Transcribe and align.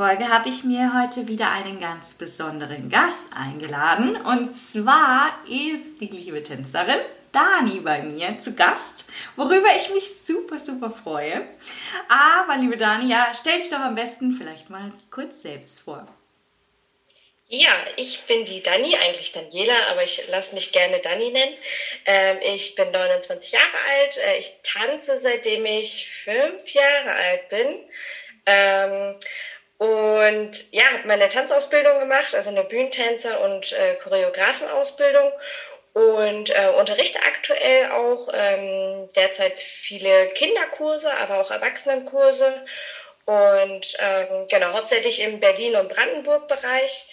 Folge 0.00 0.30
habe 0.30 0.48
ich 0.48 0.64
mir 0.64 0.92
heute 0.98 1.28
wieder 1.28 1.50
einen 1.50 1.78
ganz 1.78 2.14
besonderen 2.14 2.88
Gast 2.88 3.20
eingeladen. 3.38 4.16
Und 4.16 4.56
zwar 4.56 5.38
ist 5.44 6.00
die 6.00 6.06
liebe 6.06 6.42
Tänzerin 6.42 7.00
Dani 7.32 7.80
bei 7.80 8.00
mir 8.00 8.40
zu 8.40 8.54
Gast, 8.54 9.04
worüber 9.36 9.68
ich 9.76 9.92
mich 9.92 10.10
super, 10.24 10.58
super 10.58 10.90
freue. 10.90 11.46
Aber 12.08 12.56
liebe 12.56 12.78
Dani, 12.78 13.10
ja, 13.10 13.30
stell 13.38 13.58
dich 13.58 13.68
doch 13.68 13.80
am 13.80 13.94
besten 13.94 14.32
vielleicht 14.32 14.70
mal 14.70 14.90
kurz 15.10 15.42
selbst 15.42 15.80
vor. 15.80 16.08
Ja, 17.48 17.72
ich 17.96 18.22
bin 18.22 18.46
die 18.46 18.62
Dani, 18.62 18.96
eigentlich 19.04 19.32
Daniela, 19.32 19.74
aber 19.90 20.02
ich 20.02 20.28
lasse 20.30 20.54
mich 20.54 20.72
gerne 20.72 20.98
Dani 21.00 21.30
nennen. 21.30 21.54
Ähm, 22.06 22.38
ich 22.54 22.74
bin 22.74 22.90
29 22.90 23.52
Jahre 23.52 23.66
alt. 23.90 24.16
Äh, 24.16 24.38
ich 24.38 24.50
tanze 24.62 25.14
seitdem 25.18 25.66
ich 25.66 26.08
fünf 26.10 26.72
Jahre 26.72 27.12
alt 27.12 27.48
bin. 27.50 27.84
Ähm, 28.46 29.16
und 29.80 30.50
ja, 30.72 30.84
habe 30.92 31.08
meine 31.08 31.30
Tanzausbildung 31.30 32.00
gemacht, 32.00 32.34
also 32.34 32.50
eine 32.50 32.64
Bühnentänzer- 32.64 33.40
und 33.40 33.72
äh, 33.72 33.94
Choreografenausbildung 33.94 35.32
und 35.94 36.50
äh, 36.50 36.68
unterrichte 36.78 37.20
aktuell 37.22 37.90
auch 37.90 38.28
ähm, 38.34 39.08
derzeit 39.16 39.58
viele 39.58 40.26
Kinderkurse, 40.28 41.16
aber 41.16 41.40
auch 41.40 41.50
Erwachsenenkurse 41.50 42.62
und 43.24 43.96
ähm, 44.00 44.46
genau, 44.50 44.74
hauptsächlich 44.74 45.22
im 45.22 45.40
Berlin- 45.40 45.76
und 45.76 45.88
Brandenburg-Bereich. 45.88 47.06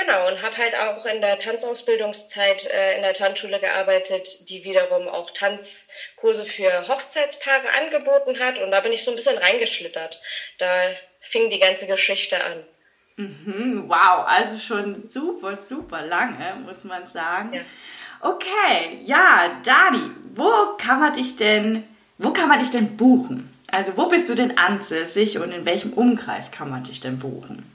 Genau, 0.00 0.28
und 0.28 0.42
habe 0.42 0.56
halt 0.56 0.74
auch 0.76 1.04
in 1.06 1.20
der 1.20 1.36
Tanzausbildungszeit 1.38 2.70
äh, 2.70 2.96
in 2.96 3.02
der 3.02 3.12
Tanzschule 3.12 3.60
gearbeitet, 3.60 4.48
die 4.48 4.64
wiederum 4.64 5.08
auch 5.08 5.30
Tanzkurse 5.30 6.44
für 6.44 6.88
Hochzeitspaare 6.88 7.68
angeboten 7.82 8.38
hat. 8.38 8.60
Und 8.60 8.70
da 8.70 8.80
bin 8.80 8.92
ich 8.92 9.04
so 9.04 9.10
ein 9.10 9.16
bisschen 9.16 9.36
reingeschlittert. 9.36 10.20
Da 10.58 10.66
fing 11.20 11.50
die 11.50 11.58
ganze 11.58 11.86
Geschichte 11.86 12.42
an. 12.42 12.64
Mhm, 13.16 13.84
wow, 13.88 14.24
also 14.26 14.58
schon 14.58 15.10
super, 15.10 15.54
super 15.54 16.02
lange, 16.02 16.56
muss 16.64 16.84
man 16.84 17.06
sagen. 17.06 17.52
Ja. 17.52 17.62
Okay, 18.22 19.00
ja, 19.04 19.60
Dani, 19.64 20.10
wo 20.34 20.76
kann 20.78 21.00
man 21.00 21.12
dich 21.12 21.36
denn, 21.36 21.84
wo 22.16 22.32
kann 22.32 22.48
man 22.48 22.58
dich 22.58 22.70
denn 22.70 22.96
buchen? 22.96 23.54
Also 23.70 23.96
wo 23.96 24.06
bist 24.06 24.28
du 24.30 24.34
denn 24.34 24.56
ansässig 24.56 25.38
und 25.38 25.52
in 25.52 25.66
welchem 25.66 25.92
Umkreis 25.92 26.52
kann 26.52 26.70
man 26.70 26.84
dich 26.84 27.00
denn 27.00 27.18
buchen? 27.18 27.70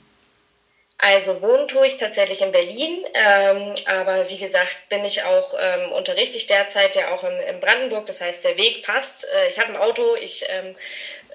Also 1.08 1.40
wohnen 1.44 1.68
tue 1.68 1.86
ich 1.86 1.98
tatsächlich 1.98 2.42
in 2.42 2.52
Berlin, 2.52 3.06
ähm, 3.14 3.76
aber 3.86 4.28
wie 4.28 4.40
gesagt 4.40 4.90
bin 4.90 5.06
ich 5.06 5.24
auch, 5.24 5.54
ähm, 5.56 5.92
unterrichte 5.92 6.36
ich 6.36 6.48
derzeit 6.48 6.96
ja 6.96 7.14
auch 7.14 7.24
im, 7.24 7.40
in 7.42 7.60
Brandenburg, 7.60 8.08
das 8.08 8.22
heißt 8.22 8.44
der 8.44 8.58
Weg 8.58 8.82
passt. 8.82 9.32
Äh, 9.32 9.50
ich 9.50 9.60
habe 9.60 9.70
ein 9.70 9.78
Auto, 9.78 10.16
ich 10.16 10.46
ähm, 10.50 10.76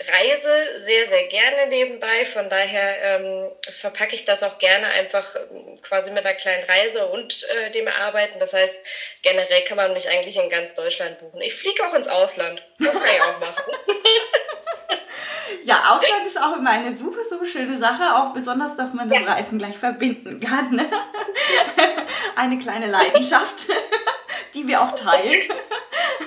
reise 0.08 0.82
sehr, 0.82 1.06
sehr 1.06 1.22
gerne 1.28 1.68
nebenbei, 1.68 2.24
von 2.24 2.50
daher 2.50 3.20
ähm, 3.20 3.52
verpacke 3.70 4.16
ich 4.16 4.24
das 4.24 4.42
auch 4.42 4.58
gerne 4.58 4.88
einfach 4.88 5.36
ähm, 5.36 5.80
quasi 5.82 6.10
mit 6.10 6.26
einer 6.26 6.34
kleinen 6.34 6.64
Reise 6.64 7.06
und 7.06 7.48
äh, 7.50 7.70
dem 7.70 7.86
Arbeiten. 7.86 8.40
Das 8.40 8.52
heißt, 8.52 8.84
generell 9.22 9.62
kann 9.62 9.76
man 9.76 9.92
mich 9.92 10.08
eigentlich 10.08 10.36
in 10.36 10.50
ganz 10.50 10.74
Deutschland 10.74 11.18
buchen. 11.18 11.42
Ich 11.42 11.54
fliege 11.54 11.86
auch 11.86 11.94
ins 11.94 12.08
Ausland, 12.08 12.60
das 12.80 12.98
kann 12.98 13.14
ich 13.14 13.22
auch 13.22 13.38
machen. 13.38 13.72
Ja, 15.62 15.76
Ausland 15.90 16.26
ist 16.26 16.40
auch 16.40 16.56
immer 16.56 16.70
eine 16.70 16.94
super, 16.94 17.20
super 17.28 17.46
schöne 17.46 17.78
Sache, 17.78 18.16
auch 18.16 18.32
besonders, 18.32 18.76
dass 18.76 18.94
man 18.94 19.08
das 19.08 19.20
ja. 19.20 19.32
Reisen 19.32 19.58
gleich 19.58 19.78
verbinden 19.78 20.40
kann. 20.40 20.74
Ne? 20.74 20.86
Eine 22.36 22.58
kleine 22.58 22.86
Leidenschaft, 22.86 23.68
die 24.54 24.66
wir 24.66 24.82
auch 24.82 24.92
teilen. 24.94 25.40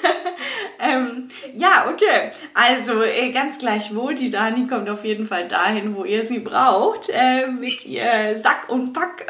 ähm, 0.79 1.29
ja, 1.53 1.87
okay. 1.91 2.31
Also 2.53 3.01
äh, 3.01 3.31
ganz 3.31 3.57
gleich 3.57 3.95
wo, 3.95 4.11
die 4.11 4.29
Dani 4.29 4.67
kommt 4.67 4.89
auf 4.89 5.03
jeden 5.03 5.25
Fall 5.25 5.47
dahin, 5.47 5.95
wo 5.95 6.03
ihr 6.03 6.25
sie 6.25 6.39
braucht, 6.39 7.09
äh, 7.09 7.47
mit 7.47 7.85
ihr 7.85 8.37
Sack 8.37 8.69
und 8.69 8.93
Pack 8.93 9.25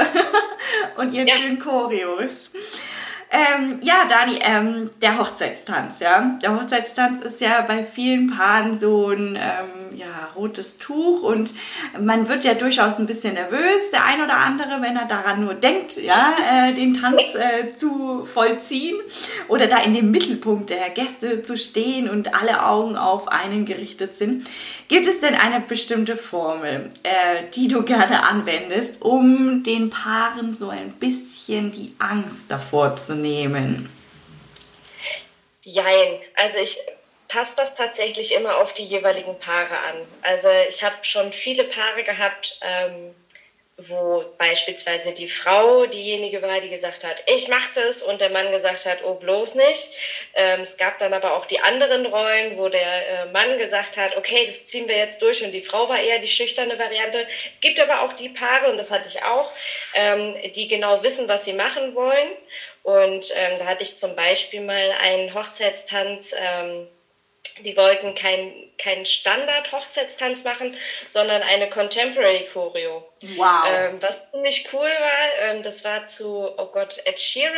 und 0.98 1.14
ihren 1.14 1.28
ja. 1.28 1.36
schönen 1.36 1.60
Choreos. 1.60 2.52
Ähm, 3.36 3.80
ja, 3.82 4.06
Dani, 4.08 4.38
ähm, 4.44 4.92
der 5.02 5.18
Hochzeitstanz, 5.18 6.00
ja. 6.00 6.38
Der 6.44 6.56
Hochzeitstanz 6.56 7.24
ist 7.24 7.42
ja 7.42 7.62
bei 7.62 7.84
vielen 7.84 8.30
Paaren 8.30 8.78
so 8.78 9.10
ein 9.10 9.36
ähm, 9.36 9.98
ja, 9.98 10.30
rotes 10.36 10.78
Tuch 10.78 11.24
und 11.24 11.52
man 12.00 12.28
wird 12.28 12.46
ja 12.46 12.54
durchaus 12.54 13.00
ein 13.00 13.08
bisschen 13.08 13.34
nervös, 13.34 13.90
der 13.92 14.06
ein 14.06 14.22
oder 14.22 14.38
andere, 14.38 14.84
wenn 14.84 14.96
er 14.98 15.06
daran 15.06 15.44
nur 15.44 15.56
denkt, 15.56 15.98
ja, 15.98 16.34
äh, 16.48 16.74
den 16.74 16.94
Tanz 16.94 17.22
äh, 17.34 17.76
zu 17.76 18.24
vollziehen 18.24 18.98
oder 19.48 19.66
da 19.66 19.80
in 19.80 19.96
dem 19.96 20.12
Mittelpunkt 20.12 20.70
der 20.70 20.92
Gäste 20.92 21.42
zu 21.42 21.58
stehen 21.58 22.12
und 22.12 22.40
alle 22.40 22.64
Augen 22.64 22.96
auf 22.96 23.28
einen 23.30 23.66
gerichtet 23.66 24.16
sind. 24.16 24.46
Gibt 24.90 25.08
es 25.08 25.22
denn 25.22 25.34
eine 25.34 25.60
bestimmte 25.60 26.18
Formel, 26.18 26.92
äh, 27.02 27.50
die 27.56 27.68
du 27.68 27.82
gerne 27.82 28.28
anwendest, 28.28 29.02
um 29.02 29.64
den 29.64 29.90
Paaren 29.90 30.54
so 30.54 30.70
ein 30.70 30.92
bisschen 31.00 31.43
bisschen 31.44 31.72
die 31.72 31.96
Angst 32.00 32.50
davor 32.50 32.96
zu 32.96 33.16
nehmen? 33.16 33.90
Jein, 35.64 36.20
also 36.36 36.60
ich 36.60 36.78
passe 37.28 37.56
das 37.58 37.76
tatsächlich 37.76 38.34
immer 38.36 38.58
auf 38.58 38.74
die 38.74 38.84
jeweiligen 38.84 39.38
Paare 39.40 39.80
an. 39.80 39.96
Also 40.22 40.48
ich 40.70 40.84
habe 40.84 40.96
schon 41.02 41.32
viele 41.32 41.64
Paare 41.64 42.04
gehabt, 42.04 42.60
ähm, 42.62 43.16
wo 43.78 44.24
beispielsweise 44.38 45.14
die 45.14 45.28
Frau 45.28 45.88
diejenige 45.88 46.42
war, 46.44 46.62
die 46.62 46.70
gesagt 46.70 47.04
hat, 47.04 47.24
ich 47.26 47.48
mache 47.48 47.72
das 47.74 48.04
und 48.04 48.22
der 48.22 48.30
Mann 48.30 48.52
gesagt 48.52 48.86
hat, 48.86 49.04
oh 49.04 49.16
bloß 49.16 49.56
nicht. 49.56 49.92
Ähm, 50.36 50.62
es 50.62 50.78
gab 50.78 51.00
dann 51.00 51.14
aber 51.14 51.34
auch 51.36 51.48
die 51.48 51.60
anderen 51.60 52.06
Rollen, 52.06 52.58
wo 52.58 52.70
der 52.70 53.10
äh, 53.10 53.26
Mann 53.28 53.58
gesagt 53.58 53.98
hat, 53.98 54.16
okay, 54.16 54.46
das 54.46 54.68
ziehen 54.68 54.88
wir 54.88 54.98
jetzt 54.98 55.22
durch 55.24 55.44
und 55.44 55.52
die 55.52 55.62
Frau 55.62 55.90
war 55.90 56.00
eher 56.00 56.20
die 56.20 56.28
schüchterne 56.28 56.78
Variante. 56.78 57.28
Es 57.52 57.62
gibt 57.62 57.80
aber 57.80 58.02
auch 58.02 58.14
die 58.14 58.30
Paare, 58.30 58.70
und 58.70 58.78
das 58.78 58.92
hatte 58.92 59.10
ich 59.10 59.24
auch, 59.24 59.52
ähm, 59.96 60.38
die 60.54 60.68
genau 60.68 61.02
wissen, 61.02 61.28
was 61.28 61.46
sie 61.46 61.54
machen 61.54 61.96
wollen. 61.96 62.32
Und 62.84 63.34
ähm, 63.36 63.58
da 63.58 63.66
hatte 63.66 63.84
ich 63.84 63.96
zum 63.96 64.16
Beispiel 64.16 64.62
mal 64.62 64.92
einen 65.00 65.34
Hochzeitstanz, 65.34 66.36
ähm, 66.38 66.88
die 67.62 67.78
wollten 67.78 68.16
keinen 68.16 68.74
kein 68.78 69.06
Standard-Hochzeitstanz 69.06 70.44
machen, 70.44 70.76
sondern 71.08 71.42
eine 71.44 71.70
Contemporary 71.70 72.48
Choreo. 72.52 73.08
Wow. 73.36 73.64
Ähm, 73.68 74.02
was 74.02 74.32
ziemlich 74.32 74.68
cool 74.74 74.90
war, 74.90 75.50
ähm, 75.50 75.64
das 75.64 75.86
war 75.86 76.04
zu, 76.06 76.54
oh 76.58 76.66
Gott, 76.68 77.00
Ed 77.06 77.20
Sheeran 77.20 77.54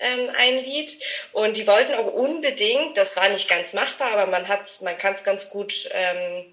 ähm, 0.00 0.30
ein 0.36 0.64
Lied. 0.64 0.92
Und 1.32 1.56
die 1.56 1.66
wollten 1.66 1.94
auch 1.94 2.12
unbedingt, 2.12 2.96
das 2.96 3.16
war 3.16 3.28
nicht 3.28 3.48
ganz 3.48 3.72
machbar, 3.74 4.12
aber 4.12 4.26
man 4.26 4.48
hat, 4.48 4.68
man 4.82 4.98
kann 4.98 5.14
es 5.14 5.24
ganz 5.24 5.50
gut 5.50 5.88
ähm, 5.92 6.52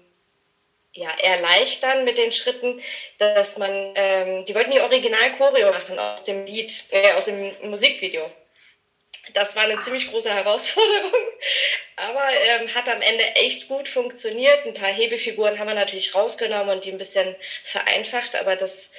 ja, 0.92 1.10
erleichtern 1.22 2.04
mit 2.04 2.18
den 2.18 2.32
Schritten, 2.32 2.82
dass 3.18 3.58
man, 3.58 3.70
ähm, 3.94 4.44
die 4.46 4.54
wollten 4.54 4.70
die 4.70 4.80
Original-Choreo 4.80 5.70
machen 5.70 5.98
aus 5.98 6.24
dem 6.24 6.44
Lied, 6.46 6.72
äh, 6.90 7.12
aus 7.12 7.26
dem 7.26 7.52
Musikvideo. 7.70 8.30
Das 9.38 9.54
war 9.54 9.62
eine 9.62 9.78
ziemlich 9.78 10.10
große 10.10 10.34
Herausforderung, 10.34 11.12
aber 11.94 12.28
ähm, 12.28 12.74
hat 12.74 12.88
am 12.88 13.00
Ende 13.00 13.22
echt 13.36 13.68
gut 13.68 13.88
funktioniert. 13.88 14.66
Ein 14.66 14.74
paar 14.74 14.92
Hebefiguren 14.92 15.60
haben 15.60 15.68
wir 15.68 15.74
natürlich 15.74 16.12
rausgenommen 16.12 16.70
und 16.74 16.84
die 16.84 16.90
ein 16.90 16.98
bisschen 16.98 17.36
vereinfacht, 17.62 18.34
aber 18.34 18.56
das, 18.56 18.94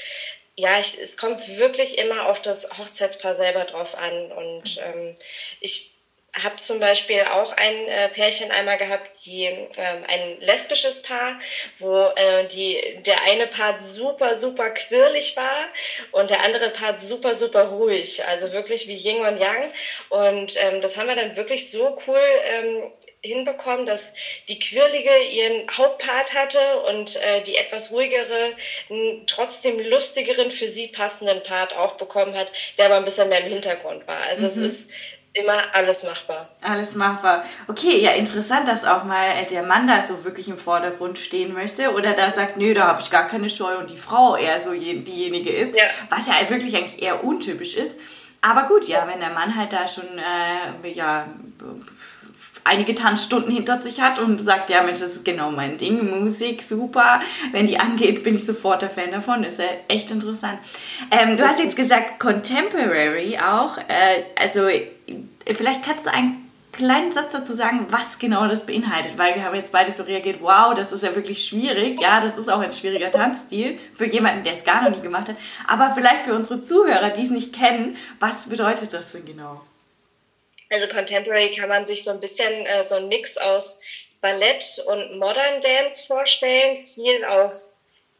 ja, 0.56 0.80
ich, 0.80 0.98
es 0.98 1.18
kommt 1.18 1.60
wirklich 1.60 1.98
immer 1.98 2.30
auf 2.30 2.42
das 2.42 2.70
Hochzeitspaar 2.78 3.36
selber 3.36 3.66
drauf 3.66 3.96
an. 3.96 4.32
Und 4.32 4.80
ähm, 4.82 5.14
ich 5.60 5.99
habe 6.44 6.56
zum 6.58 6.80
Beispiel 6.80 7.22
auch 7.22 7.52
ein 7.54 7.88
äh, 7.88 8.10
Pärchen 8.10 8.52
einmal 8.52 8.78
gehabt, 8.78 9.26
die 9.26 9.46
ähm, 9.46 10.04
ein 10.08 10.40
lesbisches 10.42 11.02
Paar, 11.02 11.40
wo 11.78 12.08
äh, 12.16 12.46
die 12.48 13.02
der 13.06 13.22
eine 13.24 13.48
Part 13.48 13.82
super 13.82 14.38
super 14.38 14.70
quirlig 14.72 15.36
war 15.36 15.68
und 16.12 16.30
der 16.30 16.44
andere 16.44 16.70
Part 16.70 17.00
super 17.00 17.34
super 17.34 17.64
ruhig, 17.66 18.24
also 18.26 18.54
wirklich 18.54 18.88
wie 18.88 18.96
Yin 18.96 19.22
und 19.22 19.40
Yang. 19.40 19.74
Und 20.10 20.58
ähm, 20.62 20.82
das 20.82 20.98
haben 20.98 21.08
wir 21.08 21.16
dann 21.16 21.36
wirklich 21.36 21.70
so 21.70 21.98
cool 22.08 22.22
ähm, 22.44 22.92
hinbekommen, 23.22 23.86
dass 23.86 24.14
die 24.48 24.60
Quirlige 24.60 25.12
ihren 25.32 25.70
Hauptpart 25.76 26.34
hatte 26.34 26.60
und 26.88 27.18
äh, 27.18 27.42
die 27.42 27.58
etwas 27.58 27.92
ruhigere, 27.92 28.56
trotzdem 29.28 29.80
lustigeren, 29.80 30.50
für 30.52 30.68
sie 30.68 30.88
passenden 30.88 31.44
Part 31.44 31.76
auch 31.76 31.94
bekommen 31.98 32.36
hat, 32.36 32.52
der 32.78 32.86
aber 32.86 32.98
ein 32.98 33.06
bisschen 33.06 33.30
mehr 33.30 33.42
im 33.42 33.48
Hintergrund 33.48 34.08
war. 34.08 34.22
Also 34.22 34.44
mhm. 34.44 34.48
es 34.48 34.58
ist 34.58 34.92
immer 35.34 35.58
alles 35.74 36.04
machbar. 36.04 36.50
Alles 36.62 36.96
machbar. 36.96 37.44
Okay, 37.68 38.02
ja, 38.02 38.12
interessant, 38.12 38.68
dass 38.68 38.84
auch 38.84 39.04
mal 39.04 39.46
der 39.50 39.64
Mann 39.64 39.88
da 39.88 40.06
so 40.06 40.24
wirklich 40.24 40.48
im 40.48 40.58
Vordergrund 40.58 41.20
stehen 41.20 41.54
möchte 41.54 41.94
oder 41.94 42.14
da 42.14 42.34
sagt, 42.34 42.58
nö, 42.58 42.74
da 42.74 42.88
habe 42.88 43.02
ich 43.02 43.12
gar 43.12 43.28
keine 43.28 43.50
Scheu 43.50 43.78
und 43.78 43.90
die 43.90 43.98
Frau 43.98 44.36
eher 44.36 44.62
so 44.62 44.72
diejenige 44.74 45.52
ist, 45.52 45.76
ja. 45.76 45.84
was 46.10 46.28
ja 46.28 46.34
wirklich 46.50 46.76
eigentlich 46.76 47.02
eher 47.02 47.24
untypisch 47.24 47.76
ist. 47.76 47.98
Aber 48.42 48.64
gut, 48.64 48.88
ja, 48.88 49.06
wenn 49.08 49.20
der 49.20 49.32
Mann 49.32 49.56
halt 49.56 49.74
da 49.74 49.88
schon 49.88 50.08
äh, 50.18 50.92
ja, 50.92 51.28
einige 52.64 52.96
Tanzstunden 52.96 53.52
hinter 53.52 53.80
sich 53.82 54.02
hat 54.02 54.20
und 54.20 54.40
sagt, 54.40 54.70
ja 54.70 54.84
Mensch, 54.84 55.00
das 55.00 55.14
ist 55.16 55.26
genau 55.26 55.52
mein 55.52 55.78
Ding, 55.78 56.22
Musik, 56.22 56.64
super. 56.64 57.20
Wenn 57.52 57.66
die 57.66 57.80
angeht, 57.80 58.24
bin 58.24 58.36
ich 58.36 58.46
sofort 58.46 58.82
der 58.82 58.90
Fan 58.90 59.12
davon. 59.12 59.44
Ist 59.44 59.60
ja 59.60 59.66
echt 59.88 60.12
interessant. 60.12 60.60
Ähm, 61.12 61.38
du 61.38 61.48
hast 61.48 61.60
jetzt 61.60 61.76
gesagt 61.76 62.20
Contemporary 62.20 63.38
auch. 63.40 63.78
Äh, 63.78 64.24
also 64.36 64.68
vielleicht 65.46 65.84
kannst 65.84 66.06
du 66.06 66.12
einen 66.12 66.50
kleinen 66.72 67.12
Satz 67.12 67.34
dazu 67.34 67.54
sagen, 67.54 67.88
was 67.90 68.20
genau 68.20 68.48
das 68.48 68.66
beinhaltet, 68.66 69.18
weil 69.18 69.36
wir 69.36 69.44
haben 69.44 69.56
jetzt 69.56 69.72
beide 69.72 69.92
so 69.92 70.04
reagiert, 70.04 70.38
wow, 70.42 70.74
das 70.74 70.92
ist 70.94 71.04
ja 71.04 71.14
wirklich 71.16 71.46
schwierig. 71.46 72.00
Ja, 72.00 72.22
das 72.22 72.38
ist 72.38 72.50
auch 72.50 72.60
ein 72.60 72.72
schwieriger 72.72 73.12
Tanzstil 73.12 73.78
für 73.96 74.06
jemanden, 74.06 74.44
der 74.44 74.56
es 74.56 74.64
gar 74.64 74.84
noch 74.84 74.96
nie 74.96 75.02
gemacht 75.02 75.30
hat. 75.30 75.36
Aber 75.68 75.92
vielleicht 75.94 76.24
für 76.24 76.34
unsere 76.34 76.62
Zuhörer, 76.62 77.10
die 77.10 77.24
es 77.26 77.32
nicht 77.32 77.54
kennen, 77.54 77.98
was 78.20 78.44
bedeutet 78.46 78.94
das 78.94 79.12
denn 79.12 79.26
genau? 79.26 79.62
Also 80.70 80.88
Contemporary 80.88 81.52
kann 81.52 81.70
man 81.70 81.86
sich 81.86 82.04
so 82.04 82.12
ein 82.12 82.20
bisschen 82.20 82.66
äh, 82.66 82.84
so 82.84 82.96
ein 82.96 83.08
Mix 83.08 83.38
aus 83.38 83.82
Ballett 84.22 84.64
und 84.86 85.18
Modern 85.18 85.62
Dance 85.62 86.06
vorstellen, 86.06 86.78
viel 86.78 87.24
auf 87.26 87.54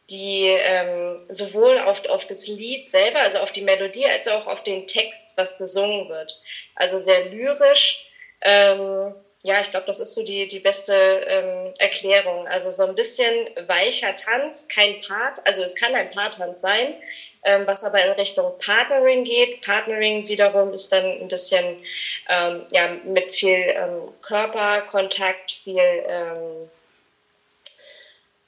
die 0.10 0.48
ähm, 0.48 1.18
sowohl 1.30 1.80
auf, 1.80 2.06
auf 2.10 2.26
das 2.26 2.48
Lied 2.48 2.90
selber, 2.90 3.20
also 3.20 3.40
auf 3.40 3.52
die 3.52 3.62
Melodie, 3.62 4.08
als 4.08 4.28
auch 4.28 4.48
auf 4.48 4.64
den 4.64 4.88
Text, 4.88 5.28
was 5.36 5.58
gesungen 5.58 6.10
wird. 6.10 6.42
Also 6.76 6.98
sehr 6.98 7.26
lyrisch. 7.26 8.10
Ähm, 8.42 9.14
ja, 9.44 9.62
ich 9.62 9.70
glaube, 9.70 9.86
das 9.86 10.00
ist 10.00 10.14
so 10.14 10.24
die, 10.24 10.48
die 10.48 10.60
beste 10.60 10.94
ähm, 10.94 11.74
Erklärung. 11.78 12.48
Also 12.48 12.70
so 12.70 12.86
ein 12.86 12.96
bisschen 12.96 13.50
weicher 13.68 14.16
Tanz, 14.16 14.68
kein 14.68 15.00
Part, 15.02 15.46
also 15.46 15.62
es 15.62 15.76
kann 15.76 15.96
ein 15.96 16.10
Paartanz 16.10 16.62
sein, 16.62 16.96
ähm, 17.44 17.66
was 17.66 17.84
aber 17.84 18.04
in 18.04 18.12
Richtung 18.12 18.58
Partnering 18.60 19.24
geht. 19.24 19.62
Partnering 19.62 20.28
wiederum 20.28 20.74
ist 20.74 20.92
dann 20.92 21.06
ein 21.06 21.28
bisschen 21.28 21.84
ähm, 22.28 22.66
ja, 22.72 22.88
mit 23.04 23.32
viel 23.32 23.74
ähm, 23.76 24.12
Körperkontakt, 24.22 25.52
viel, 25.52 26.04
ähm, 26.08 26.70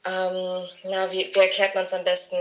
ähm, 0.05 0.69
na, 0.85 1.11
wie, 1.11 1.33
wie 1.33 1.39
erklärt 1.39 1.75
man 1.75 1.85
es 1.85 1.93
am 1.93 2.03
besten? 2.03 2.37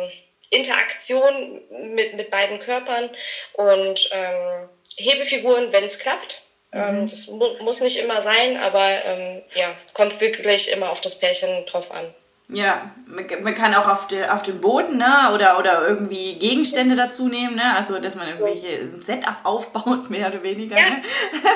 Interaktion 0.51 1.63
mit, 1.95 2.15
mit 2.15 2.31
beiden 2.31 2.59
Körpern 2.59 3.09
und 3.53 4.11
ähm, 4.13 4.69
Hebefiguren, 4.97 5.73
wenn 5.73 5.85
es 5.85 6.01
klappt. 6.01 6.43
Mhm. 6.73 7.09
das 7.09 7.27
mu 7.27 7.49
muss 7.63 7.81
nicht 7.81 7.99
immer 7.99 8.23
sein, 8.23 8.57
aber 8.57 8.89
ja, 9.55 9.75
kommt 9.93 10.21
wirklich 10.21 10.71
immer 10.71 10.91
auf 10.91 11.01
das 11.01 11.19
Pärchen 11.19 11.67
drauf 11.67 11.91
an. 11.91 12.15
Ja, 12.53 12.91
man 13.07 13.55
kann 13.55 13.75
auch 13.75 13.87
auf, 13.87 14.09
de, 14.09 14.29
auf 14.29 14.43
dem 14.43 14.61
Boden 14.61 14.99
ne? 14.99 15.31
oder, 15.35 15.59
oder 15.59 15.87
irgendwie 15.87 16.35
Gegenstände 16.35 16.97
dazu 16.97 17.29
nehmen, 17.29 17.57
ne? 17.57 17.77
also 17.77 17.99
dass 17.99 18.15
man 18.15 18.29
irgendwelche 18.29 18.89
Setup 19.01 19.37
aufbaut, 19.45 20.11
mehr 20.11 20.29
oder 20.29 20.43
weniger, 20.43 20.77
ja. 20.77 20.91
Ne? 20.91 21.03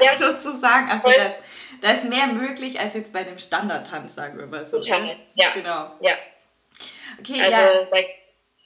Ja. 0.05 0.19
sozusagen. 0.19 0.91
Also 0.91 1.11
das, 1.11 1.35
da 1.81 1.93
ist 1.93 2.05
mehr 2.05 2.27
möglich 2.29 2.79
als 2.79 2.95
jetzt 2.95 3.13
bei 3.13 3.25
dem 3.25 3.39
Standardtanz, 3.39 4.15
sagen 4.15 4.39
wir 4.39 4.47
mal 4.47 4.67
so. 4.67 4.81
Total, 4.81 5.03
ne? 5.03 5.17
ja. 5.35 5.51
Genau. 5.53 5.93
Ja. 6.01 6.13
Okay, 7.21 7.41
also 7.41 7.59
ja. 7.59 7.89
da 7.91 7.99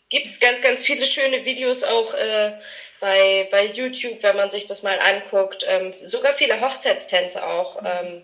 gibt 0.09 0.27
es 0.27 0.41
ganz, 0.41 0.63
ganz 0.63 0.83
viele 0.83 1.05
schöne 1.05 1.45
Videos 1.45 1.85
auch 1.85 2.15
äh, 2.15 2.53
bei, 3.01 3.49
bei 3.51 3.67
YouTube, 3.67 4.23
wenn 4.23 4.37
man 4.37 4.51
sich 4.51 4.67
das 4.67 4.83
mal 4.83 4.99
anguckt. 4.99 5.65
Ähm, 5.69 5.93
sogar 5.93 6.33
viele 6.33 6.61
Hochzeitstänze 6.61 7.47
auch, 7.47 7.81
mhm. 7.81 7.87
ähm, 7.87 8.23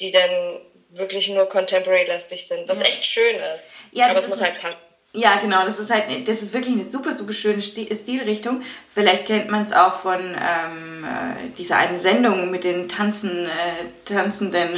die 0.00 0.10
dann 0.10 0.60
wirklich 0.94 1.28
nur 1.30 1.48
contemporary-lastig 1.48 2.46
sind, 2.46 2.68
was 2.68 2.80
echt 2.80 3.04
schön 3.04 3.36
ist. 3.54 3.76
Ja, 3.92 4.06
Aber 4.08 4.18
es 4.18 4.28
muss 4.28 4.42
halt 4.42 4.58
passen. 4.58 4.78
Ja, 5.16 5.36
genau, 5.36 5.64
das 5.64 5.78
ist 5.78 5.92
halt, 5.92 6.26
das 6.26 6.42
ist 6.42 6.52
wirklich 6.52 6.74
eine 6.74 6.84
super, 6.84 7.12
super 7.12 7.32
schöne 7.32 7.62
Stilrichtung. 7.62 8.62
Vielleicht 8.92 9.26
kennt 9.26 9.48
man 9.48 9.64
es 9.64 9.72
auch 9.72 10.00
von 10.00 10.18
ähm, 10.20 11.04
äh, 11.04 11.50
dieser 11.56 11.76
einen 11.76 12.00
Sendung 12.00 12.50
mit 12.50 12.64
den 12.64 12.88
Tanzen, 12.88 13.46
äh, 13.46 14.08
tanzenden, 14.12 14.70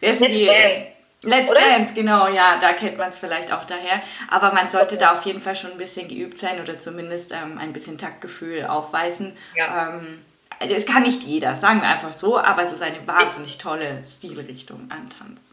wer 0.00 0.12
ist 0.12 0.20
Let's 0.20 0.38
die? 0.38 0.46
Dance. 0.46 0.86
Let's 1.24 1.50
oder? 1.50 1.60
Dance, 1.60 1.92
genau, 1.94 2.26
ja, 2.26 2.58
da 2.58 2.72
kennt 2.72 2.96
man 2.96 3.10
es 3.10 3.18
vielleicht 3.18 3.52
auch 3.52 3.64
daher. 3.66 4.02
Aber 4.28 4.52
man 4.52 4.70
sollte 4.70 4.96
da 4.96 5.12
auf 5.12 5.22
jeden 5.22 5.42
Fall 5.42 5.54
schon 5.56 5.72
ein 5.72 5.78
bisschen 5.78 6.08
geübt 6.08 6.38
sein 6.38 6.60
oder 6.60 6.78
zumindest 6.78 7.30
ähm, 7.30 7.58
ein 7.58 7.74
bisschen 7.74 7.98
Taktgefühl 7.98 8.64
aufweisen. 8.64 9.36
Ja. 9.54 9.90
Ähm, 9.90 10.22
das 10.68 10.86
kann 10.86 11.02
nicht 11.02 11.22
jeder, 11.22 11.54
sagen 11.56 11.80
wir 11.82 11.88
einfach 11.88 12.12
so, 12.12 12.38
aber 12.38 12.66
so 12.66 12.74
ist 12.74 12.82
eine 12.82 13.06
wahnsinnig 13.06 13.58
tolle 13.58 14.02
Stilrichtung 14.04 14.90
an 14.90 15.08
Tanz. 15.10 15.51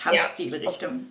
Tanzstilrichtung. 0.00 1.06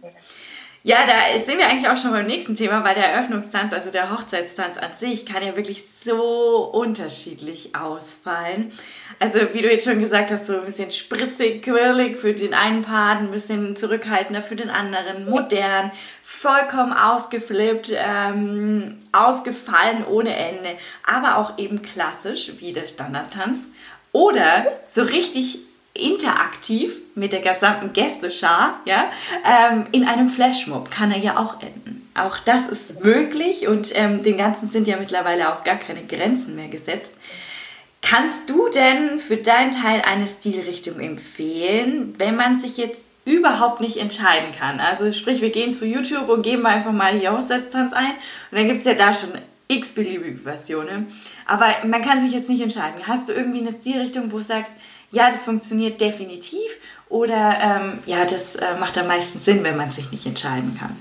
Ja, 0.82 1.00
da 1.06 1.38
sind 1.38 1.58
wir 1.58 1.68
eigentlich 1.68 1.90
auch 1.90 1.98
schon 1.98 2.12
beim 2.12 2.26
nächsten 2.26 2.56
Thema, 2.56 2.86
weil 2.86 2.96
der 2.96 3.12
Eröffnungstanz, 3.12 3.74
also 3.74 3.92
der 3.92 4.18
Hochzeitstanz 4.18 4.78
an 4.78 4.92
sich, 4.98 5.26
kann 5.26 5.46
ja 5.46 5.58
wirklich 5.58 5.84
so 6.06 6.70
unterschiedlich 6.72 7.76
ausfallen. 7.76 8.72
Also 9.20 9.40
wie 9.52 9.62
du 9.62 9.70
jetzt 9.70 9.84
schon 9.84 10.00
gesagt 10.00 10.32
hast, 10.32 10.46
so 10.46 10.54
ein 10.54 10.66
bisschen 10.66 10.92
spritzig, 10.92 11.64
quirlig 11.64 12.16
für 12.16 12.34
den 12.34 12.54
einen 12.54 12.84
Part, 12.84 13.20
ein 13.20 13.32
bisschen 13.32 13.76
zurückhaltender 13.76 14.42
für 14.42 14.56
den 14.56 14.70
anderen, 14.70 15.30
modern, 15.30 15.92
vollkommen 16.24 16.94
ausgeflippt, 16.94 17.92
ähm, 17.94 19.00
ausgefallen 19.12 20.06
ohne 20.06 20.34
Ende, 20.34 20.78
aber 21.06 21.38
auch 21.38 21.58
eben 21.58 21.82
klassisch 21.82 22.54
wie 22.60 22.72
der 22.72 22.86
Standardtanz. 22.86 23.66
Oder 24.14 24.66
so 24.90 25.04
richtig 25.04 25.60
interaktiv 26.00 26.98
mit 27.16 27.34
der 27.34 27.42
gesamten 27.42 27.94
Gästeschar, 27.94 28.80
ja, 28.86 29.10
ähm, 29.46 29.88
in 29.92 30.08
einem 30.08 30.30
Flashmob 30.30 30.90
kann 30.92 31.12
er 31.12 31.20
ja 31.20 31.38
auch 31.38 31.62
enden. 31.62 32.10
Auch 32.16 32.40
das 32.40 32.68
ist 32.68 33.04
möglich 33.04 33.68
und 33.68 33.92
ähm, 33.96 34.24
dem 34.24 34.38
Ganzen 34.38 34.70
sind 34.70 34.88
ja 34.88 34.98
mittlerweile 34.98 35.54
auch 35.54 35.64
gar 35.64 35.78
keine 35.78 36.04
Grenzen 36.04 36.56
mehr 36.56 36.68
gesetzt. 36.68 37.16
Kannst 38.02 38.50
du 38.50 38.70
denn 38.70 39.20
für 39.20 39.38
deinen 39.38 39.72
Teil 39.72 40.02
eine 40.02 40.28
Stilrichtung 40.28 41.00
empfehlen, 41.00 42.16
wenn 42.18 42.36
man 42.36 42.60
sich 42.60 42.78
jetzt 42.78 43.06
überhaupt 43.26 43.82
nicht 43.82 43.98
entscheiden 43.98 44.50
kann? 44.58 44.80
Also 44.80 45.12
sprich, 45.12 45.42
wir 45.42 45.52
gehen 45.52 45.74
zu 45.74 45.86
YouTube 45.86 46.30
und 46.30 46.42
geben 46.42 46.66
einfach 46.66 46.92
mal 46.92 47.14
hier 47.14 47.38
Hochzeitstanz 47.38 47.94
ein 47.94 48.12
und 48.52 48.58
dann 48.58 48.68
gibt 48.68 48.80
es 48.80 48.86
ja 48.86 48.94
da 48.94 49.14
schon 49.14 49.30
x 49.68 49.92
beliebige 49.92 50.40
Versionen. 50.40 51.08
Aber 51.46 51.68
man 51.86 52.02
kann 52.02 52.22
sich 52.22 52.34
jetzt 52.34 52.50
nicht 52.50 52.62
entscheiden. 52.62 53.02
Hast 53.08 53.30
du 53.30 53.34
irgendwie 53.34 53.60
eine 53.60 53.72
Stilrichtung, 53.72 54.32
wo 54.32 54.38
du 54.38 54.44
sagst, 54.44 54.74
ja, 55.12 55.30
das 55.32 55.44
funktioniert 55.44 56.00
definitiv 56.02 56.70
oder 57.10 57.58
ähm, 57.62 58.00
ja, 58.06 58.26
das 58.26 58.56
äh, 58.56 58.76
macht 58.80 58.98
am 58.98 59.08
meisten 59.08 59.40
Sinn, 59.40 59.64
wenn 59.64 59.78
man 59.78 59.92
sich 59.92 60.12
nicht 60.12 60.26
entscheiden 60.26 60.78
kann? 60.80 60.96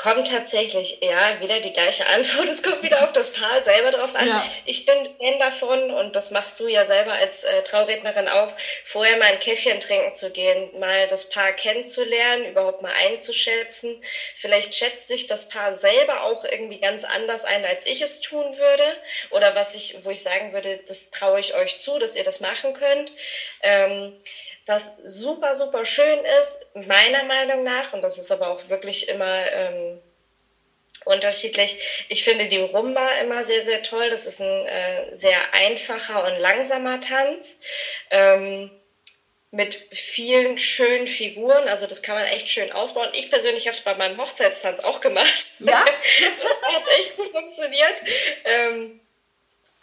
Kommt 0.00 0.28
tatsächlich, 0.28 0.96
ja, 1.02 1.38
wieder 1.42 1.60
die 1.60 1.74
gleiche 1.74 2.06
Antwort. 2.06 2.48
Es 2.48 2.62
kommt 2.62 2.82
wieder 2.82 3.04
auf 3.04 3.12
das 3.12 3.34
Paar 3.34 3.62
selber 3.62 3.90
drauf 3.90 4.14
an. 4.14 4.28
Ja. 4.28 4.50
Ich 4.64 4.86
bin 4.86 4.96
Fan 5.20 5.38
davon 5.38 5.90
und 5.90 6.16
das 6.16 6.30
machst 6.30 6.58
du 6.58 6.68
ja 6.68 6.86
selber 6.86 7.12
als 7.12 7.44
äh, 7.44 7.62
Traurednerin 7.64 8.26
auch, 8.26 8.50
vorher 8.82 9.18
mal 9.18 9.26
ein 9.26 9.40
Käffchen 9.40 9.78
trinken 9.78 10.14
zu 10.14 10.30
gehen, 10.30 10.70
mal 10.80 11.06
das 11.08 11.28
Paar 11.28 11.52
kennenzulernen, 11.52 12.46
überhaupt 12.46 12.80
mal 12.80 12.94
einzuschätzen. 12.94 14.02
Vielleicht 14.34 14.74
schätzt 14.74 15.08
sich 15.08 15.26
das 15.26 15.50
Paar 15.50 15.74
selber 15.74 16.22
auch 16.22 16.44
irgendwie 16.44 16.80
ganz 16.80 17.04
anders 17.04 17.44
ein, 17.44 17.62
als 17.66 17.84
ich 17.84 18.00
es 18.00 18.22
tun 18.22 18.56
würde. 18.56 18.96
Oder 19.28 19.54
was 19.54 19.74
ich, 19.74 20.02
wo 20.06 20.08
ich 20.08 20.22
sagen 20.22 20.54
würde, 20.54 20.80
das 20.88 21.10
traue 21.10 21.40
ich 21.40 21.54
euch 21.54 21.76
zu, 21.76 21.98
dass 21.98 22.16
ihr 22.16 22.24
das 22.24 22.40
machen 22.40 22.72
könnt. 22.72 23.12
Ähm, 23.62 24.18
was 24.66 24.98
super, 25.04 25.54
super 25.54 25.84
schön 25.84 26.24
ist, 26.40 26.86
meiner 26.86 27.24
Meinung 27.24 27.64
nach, 27.64 27.92
und 27.92 28.02
das 28.02 28.18
ist 28.18 28.30
aber 28.30 28.48
auch 28.48 28.68
wirklich 28.68 29.08
immer 29.08 29.52
ähm, 29.52 30.02
unterschiedlich. 31.04 32.06
Ich 32.08 32.24
finde 32.24 32.46
die 32.46 32.58
Rumba 32.58 33.08
immer 33.20 33.42
sehr, 33.42 33.62
sehr 33.62 33.82
toll. 33.82 34.10
Das 34.10 34.26
ist 34.26 34.40
ein 34.40 34.66
äh, 34.66 35.14
sehr 35.14 35.54
einfacher 35.54 36.24
und 36.24 36.38
langsamer 36.40 37.00
Tanz. 37.00 37.60
Ähm, 38.10 38.70
mit 39.52 39.74
vielen 39.90 40.58
schönen 40.58 41.08
Figuren. 41.08 41.66
Also 41.68 41.86
das 41.86 42.02
kann 42.02 42.14
man 42.14 42.26
echt 42.26 42.48
schön 42.48 42.70
ausbauen. 42.70 43.10
Ich 43.14 43.30
persönlich 43.30 43.66
habe 43.66 43.76
es 43.76 43.82
bei 43.82 43.94
meinem 43.94 44.18
Hochzeitstanz 44.18 44.84
auch 44.84 45.00
gemacht. 45.00 45.54
Ja. 45.60 45.80
hat 45.84 46.88
echt 46.98 47.16
gut 47.16 47.32
funktioniert. 47.32 47.94
Ähm, 48.44 49.00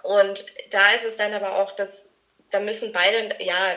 und 0.04 0.46
da 0.70 0.94
ist 0.94 1.06
es 1.06 1.18
dann 1.18 1.34
aber 1.34 1.58
auch, 1.58 1.72
dass 1.72 2.14
da 2.50 2.62
müssen 2.62 2.94
beide 2.94 3.36
ja 3.44 3.76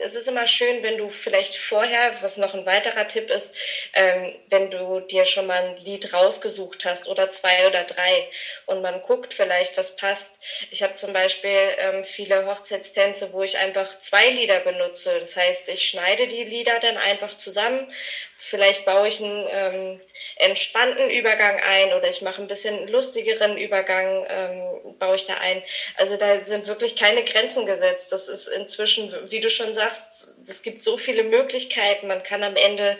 es 0.00 0.14
ist 0.14 0.28
immer 0.28 0.46
schön, 0.46 0.82
wenn 0.82 0.98
du 0.98 1.10
vielleicht 1.10 1.56
vorher, 1.56 2.12
was 2.22 2.36
noch 2.38 2.54
ein 2.54 2.66
weiterer 2.66 3.06
Tipp 3.08 3.30
ist, 3.30 3.54
ähm, 3.92 4.32
wenn 4.48 4.70
du 4.70 5.00
dir 5.00 5.24
schon 5.24 5.46
mal 5.46 5.62
ein 5.62 5.76
Lied 5.78 6.12
rausgesucht 6.12 6.84
hast 6.84 7.08
oder 7.08 7.30
zwei 7.30 7.66
oder 7.66 7.84
drei 7.84 8.30
und 8.66 8.82
man 8.82 9.02
guckt 9.02 9.34
vielleicht, 9.34 9.76
was 9.76 9.96
passt. 9.96 10.42
Ich 10.70 10.82
habe 10.82 10.94
zum 10.94 11.12
Beispiel 11.12 11.74
ähm, 11.78 12.04
viele 12.04 12.46
Hochzeitstänze, 12.46 13.32
wo 13.32 13.42
ich 13.42 13.58
einfach 13.58 13.98
zwei 13.98 14.30
Lieder 14.30 14.60
benutze. 14.60 15.18
Das 15.20 15.36
heißt, 15.36 15.68
ich 15.68 15.88
schneide 15.88 16.28
die 16.28 16.44
Lieder 16.44 16.78
dann 16.80 16.96
einfach 16.96 17.36
zusammen. 17.36 17.92
Vielleicht 18.40 18.84
baue 18.84 19.08
ich 19.08 19.20
einen 19.20 19.46
ähm, 19.50 20.00
entspannten 20.36 21.10
Übergang 21.10 21.58
ein 21.60 21.92
oder 21.92 22.08
ich 22.08 22.22
mache 22.22 22.40
ein 22.40 22.46
bisschen 22.46 22.86
lustigeren 22.86 23.58
Übergang, 23.58 24.26
ähm, 24.28 24.96
baue 25.00 25.16
ich 25.16 25.26
da 25.26 25.34
ein. 25.38 25.60
Also 25.96 26.16
da 26.16 26.44
sind 26.44 26.68
wirklich 26.68 26.94
keine 26.94 27.24
Grenzen 27.24 27.66
gesetzt. 27.66 28.12
Das 28.12 28.28
ist 28.28 28.46
inzwischen, 28.46 29.12
wie 29.32 29.40
du 29.40 29.50
schon 29.50 29.74
sagst, 29.74 30.36
es 30.48 30.62
gibt 30.62 30.84
so 30.84 30.96
viele 30.96 31.24
Möglichkeiten. 31.24 32.06
Man 32.06 32.22
kann 32.22 32.44
am 32.44 32.54
Ende 32.54 32.96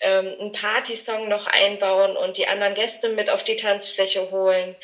ähm, 0.00 0.34
einen 0.40 0.52
Partysong 0.52 1.28
noch 1.28 1.46
einbauen 1.46 2.16
und 2.16 2.38
die 2.38 2.46
anderen 2.46 2.72
Gäste 2.72 3.10
mit 3.10 3.28
auf 3.28 3.44
die 3.44 3.56
Tanzfläche 3.56 4.30
holen 4.30 4.74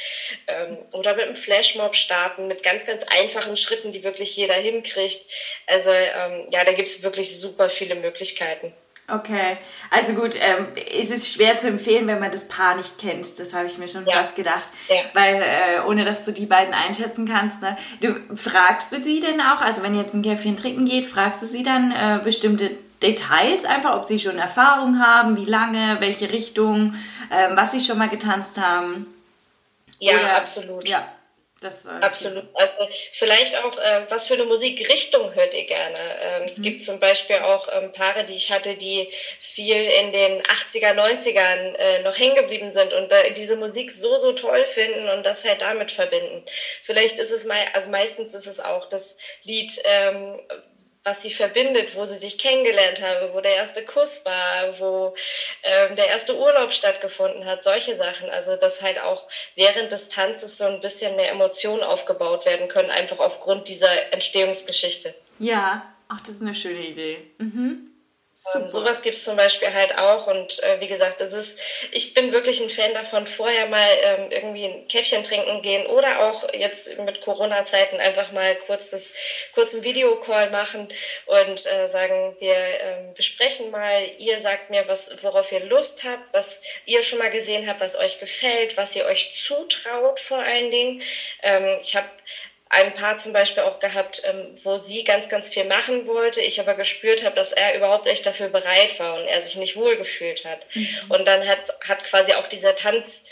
ähm, 0.48 0.76
oder 0.92 1.14
mit 1.14 1.24
einem 1.24 1.34
Flashmob 1.34 1.96
starten, 1.96 2.46
mit 2.46 2.62
ganz, 2.62 2.84
ganz 2.84 3.04
einfachen 3.04 3.56
Schritten, 3.56 3.92
die 3.92 4.04
wirklich 4.04 4.36
jeder 4.36 4.52
hinkriegt. 4.52 5.24
Also 5.66 5.92
ähm, 5.92 6.46
ja, 6.50 6.62
da 6.62 6.72
gibt 6.74 6.88
es 6.88 7.02
wirklich 7.02 7.40
super 7.40 7.70
viele 7.70 7.94
Möglichkeiten. 7.94 8.74
Okay, 9.06 9.58
also 9.90 10.14
gut, 10.14 10.34
ähm, 10.34 10.66
ist 10.98 11.12
es 11.12 11.30
schwer 11.30 11.58
zu 11.58 11.68
empfehlen, 11.68 12.06
wenn 12.06 12.20
man 12.20 12.32
das 12.32 12.48
Paar 12.48 12.74
nicht 12.74 12.96
kennt. 12.96 13.38
Das 13.38 13.52
habe 13.52 13.66
ich 13.66 13.76
mir 13.76 13.86
schon 13.86 14.06
ja. 14.06 14.22
fast 14.22 14.34
gedacht, 14.34 14.66
ja. 14.88 14.96
weil 15.12 15.42
äh, 15.42 15.86
ohne 15.86 16.06
dass 16.06 16.24
du 16.24 16.32
die 16.32 16.46
beiden 16.46 16.72
einschätzen 16.72 17.28
kannst. 17.28 17.60
Ne? 17.60 17.76
Du 18.00 18.14
fragst 18.34 18.92
du 18.92 19.02
sie 19.02 19.20
denn 19.20 19.42
auch, 19.42 19.60
also 19.60 19.82
wenn 19.82 19.94
jetzt 19.94 20.14
ein 20.14 20.22
Käffchen 20.22 20.56
trinken 20.56 20.86
geht, 20.86 21.04
fragst 21.04 21.42
du 21.42 21.46
sie 21.46 21.62
dann 21.62 21.92
äh, 21.92 22.20
bestimmte 22.24 22.70
Details 23.02 23.66
einfach, 23.66 23.94
ob 23.94 24.06
sie 24.06 24.18
schon 24.18 24.38
Erfahrung 24.38 24.98
haben, 24.98 25.36
wie 25.36 25.44
lange, 25.44 25.98
welche 26.00 26.32
Richtung, 26.32 26.94
äh, 27.28 27.54
was 27.54 27.72
sie 27.72 27.80
schon 27.80 27.98
mal 27.98 28.08
getanzt 28.08 28.58
haben? 28.58 29.06
Ja, 29.98 30.14
Oder, 30.14 30.36
absolut. 30.38 30.88
Ja. 30.88 31.06
Das, 31.64 31.86
Absolut. 31.86 32.44
Also 32.52 32.88
vielleicht 33.12 33.56
auch, 33.64 33.78
äh, 33.78 34.02
was 34.10 34.26
für 34.26 34.34
eine 34.34 34.44
Musikrichtung 34.44 35.34
hört 35.34 35.54
ihr 35.54 35.64
gerne? 35.64 35.98
Ähm, 36.20 36.42
mhm. 36.42 36.48
Es 36.48 36.60
gibt 36.60 36.82
zum 36.82 37.00
Beispiel 37.00 37.36
auch 37.36 37.68
ähm, 37.72 37.90
Paare, 37.90 38.24
die 38.24 38.34
ich 38.34 38.52
hatte, 38.52 38.74
die 38.74 39.08
viel 39.40 39.82
in 39.82 40.12
den 40.12 40.42
80er, 40.42 40.92
90ern 40.92 41.74
äh, 41.76 42.02
noch 42.02 42.18
hängen 42.18 42.34
geblieben 42.34 42.70
sind 42.70 42.92
und 42.92 43.10
äh, 43.10 43.32
diese 43.32 43.56
Musik 43.56 43.90
so, 43.90 44.18
so 44.18 44.32
toll 44.32 44.66
finden 44.66 45.08
und 45.08 45.24
das 45.24 45.46
halt 45.46 45.62
damit 45.62 45.90
verbinden. 45.90 46.44
Vielleicht 46.82 47.18
ist 47.18 47.30
es 47.30 47.46
mal, 47.46 47.64
also 47.72 47.88
meistens 47.90 48.34
ist 48.34 48.46
es 48.46 48.60
auch 48.60 48.86
das 48.90 49.16
Lied, 49.44 49.72
ähm, 49.84 50.38
was 51.04 51.22
sie 51.22 51.30
verbindet, 51.30 51.96
wo 51.96 52.04
sie 52.04 52.16
sich 52.16 52.38
kennengelernt 52.38 53.00
haben, 53.00 53.32
wo 53.34 53.40
der 53.40 53.54
erste 53.54 53.84
Kuss 53.84 54.24
war, 54.24 54.78
wo 54.80 55.14
ähm, 55.62 55.96
der 55.96 56.08
erste 56.08 56.36
Urlaub 56.36 56.72
stattgefunden 56.72 57.44
hat, 57.46 57.62
solche 57.62 57.94
Sachen. 57.94 58.30
Also 58.30 58.56
dass 58.56 58.82
halt 58.82 59.00
auch 59.00 59.26
während 59.54 59.92
des 59.92 60.08
Tanzes 60.08 60.58
so 60.58 60.64
ein 60.64 60.80
bisschen 60.80 61.14
mehr 61.16 61.30
Emotionen 61.30 61.82
aufgebaut 61.82 62.46
werden 62.46 62.68
können, 62.68 62.90
einfach 62.90 63.20
aufgrund 63.20 63.68
dieser 63.68 64.12
Entstehungsgeschichte. 64.12 65.14
Ja, 65.38 65.94
ach, 66.08 66.20
das 66.20 66.36
ist 66.36 66.42
eine 66.42 66.54
schöne 66.54 66.86
Idee. 66.86 67.30
Mhm. 67.38 67.93
Ähm, 68.54 68.70
sowas 68.70 69.02
gibt 69.02 69.16
es 69.16 69.24
zum 69.24 69.36
Beispiel 69.36 69.72
halt 69.72 69.96
auch. 69.96 70.26
Und 70.26 70.62
äh, 70.62 70.80
wie 70.80 70.86
gesagt, 70.86 71.20
das 71.20 71.32
ist, 71.32 71.60
ich 71.92 72.14
bin 72.14 72.32
wirklich 72.32 72.60
ein 72.60 72.68
Fan 72.68 72.92
davon, 72.92 73.26
vorher 73.26 73.66
mal 73.66 73.88
ähm, 74.02 74.30
irgendwie 74.30 74.66
ein 74.66 74.88
Käffchen 74.88 75.22
trinken 75.22 75.62
gehen 75.62 75.86
oder 75.86 76.28
auch 76.28 76.52
jetzt 76.52 76.98
mit 76.98 77.20
Corona-Zeiten 77.22 78.00
einfach 78.00 78.32
mal 78.32 78.54
kurz 78.66 78.90
das, 78.90 79.14
kurz 79.54 79.74
einen 79.74 79.84
Videocall 79.84 80.50
machen 80.50 80.88
und 81.26 81.66
äh, 81.66 81.86
sagen, 81.86 82.36
wir 82.38 82.54
äh, 82.54 83.12
besprechen 83.16 83.70
mal, 83.70 84.06
ihr 84.18 84.38
sagt 84.38 84.70
mir, 84.70 84.86
was, 84.88 85.22
worauf 85.22 85.50
ihr 85.52 85.64
Lust 85.64 86.04
habt, 86.04 86.32
was 86.32 86.62
ihr 86.84 87.02
schon 87.02 87.18
mal 87.18 87.30
gesehen 87.30 87.68
habt, 87.68 87.80
was 87.80 87.96
euch 87.96 88.20
gefällt, 88.20 88.76
was 88.76 88.94
ihr 88.96 89.06
euch 89.06 89.32
zutraut 89.32 90.20
vor 90.20 90.38
allen 90.38 90.70
Dingen. 90.70 91.02
Ähm, 91.42 91.78
ich 91.80 91.96
habe 91.96 92.08
ein 92.74 92.94
Paar 92.94 93.16
zum 93.16 93.32
Beispiel 93.32 93.62
auch 93.62 93.78
gehabt, 93.78 94.22
ähm, 94.24 94.54
wo 94.62 94.76
sie 94.76 95.04
ganz, 95.04 95.28
ganz 95.28 95.48
viel 95.48 95.64
machen 95.64 96.06
wollte, 96.06 96.40
ich 96.40 96.60
aber 96.60 96.74
gespürt 96.74 97.24
habe, 97.24 97.34
dass 97.34 97.52
er 97.52 97.74
überhaupt 97.74 98.06
nicht 98.06 98.26
dafür 98.26 98.48
bereit 98.48 98.98
war 98.98 99.16
und 99.16 99.26
er 99.26 99.40
sich 99.40 99.56
nicht 99.56 99.76
wohlgefühlt 99.76 100.44
hat. 100.44 100.66
Mhm. 100.74 100.88
Und 101.08 101.24
dann 101.26 101.46
hat, 101.46 101.60
hat 101.86 102.04
quasi 102.04 102.34
auch 102.34 102.46
dieser 102.46 102.74
Tanz, 102.74 103.24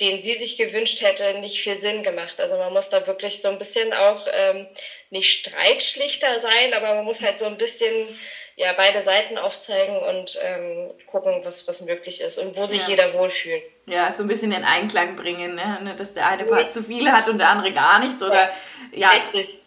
den 0.00 0.20
sie 0.20 0.34
sich 0.34 0.56
gewünscht 0.56 1.00
hätte, 1.00 1.34
nicht 1.34 1.60
viel 1.60 1.76
Sinn 1.76 2.02
gemacht. 2.02 2.40
Also 2.40 2.56
man 2.56 2.72
muss 2.72 2.88
da 2.88 3.06
wirklich 3.06 3.40
so 3.40 3.48
ein 3.48 3.58
bisschen 3.58 3.92
auch 3.92 4.26
ähm, 4.32 4.66
nicht 5.10 5.30
streitschlichter 5.30 6.40
sein, 6.40 6.74
aber 6.74 6.94
man 6.94 7.04
muss 7.04 7.20
halt 7.20 7.38
so 7.38 7.46
ein 7.46 7.58
bisschen 7.58 8.08
ja, 8.56 8.72
beide 8.76 9.00
Seiten 9.00 9.38
aufzeigen 9.38 9.96
und 9.96 10.38
ähm, 10.44 10.88
gucken, 11.06 11.40
was, 11.44 11.66
was 11.68 11.82
möglich 11.82 12.20
ist 12.20 12.38
und 12.38 12.56
wo 12.56 12.66
sich 12.66 12.82
ja. 12.82 12.88
jeder 12.90 13.14
wohlfühlt. 13.14 13.62
Ja, 13.86 14.12
so 14.12 14.22
ein 14.22 14.28
bisschen 14.28 14.52
in 14.52 14.62
Einklang 14.62 15.16
bringen, 15.16 15.56
ne? 15.56 15.80
ne 15.82 15.96
dass 15.96 16.14
der 16.14 16.28
eine 16.28 16.44
Part 16.44 16.72
zu 16.72 16.84
viel 16.84 17.10
hat 17.10 17.28
und 17.28 17.38
der 17.38 17.48
andere 17.48 17.72
gar 17.72 17.98
nichts 17.98 18.22
oder 18.22 18.50
ja, 18.94 19.10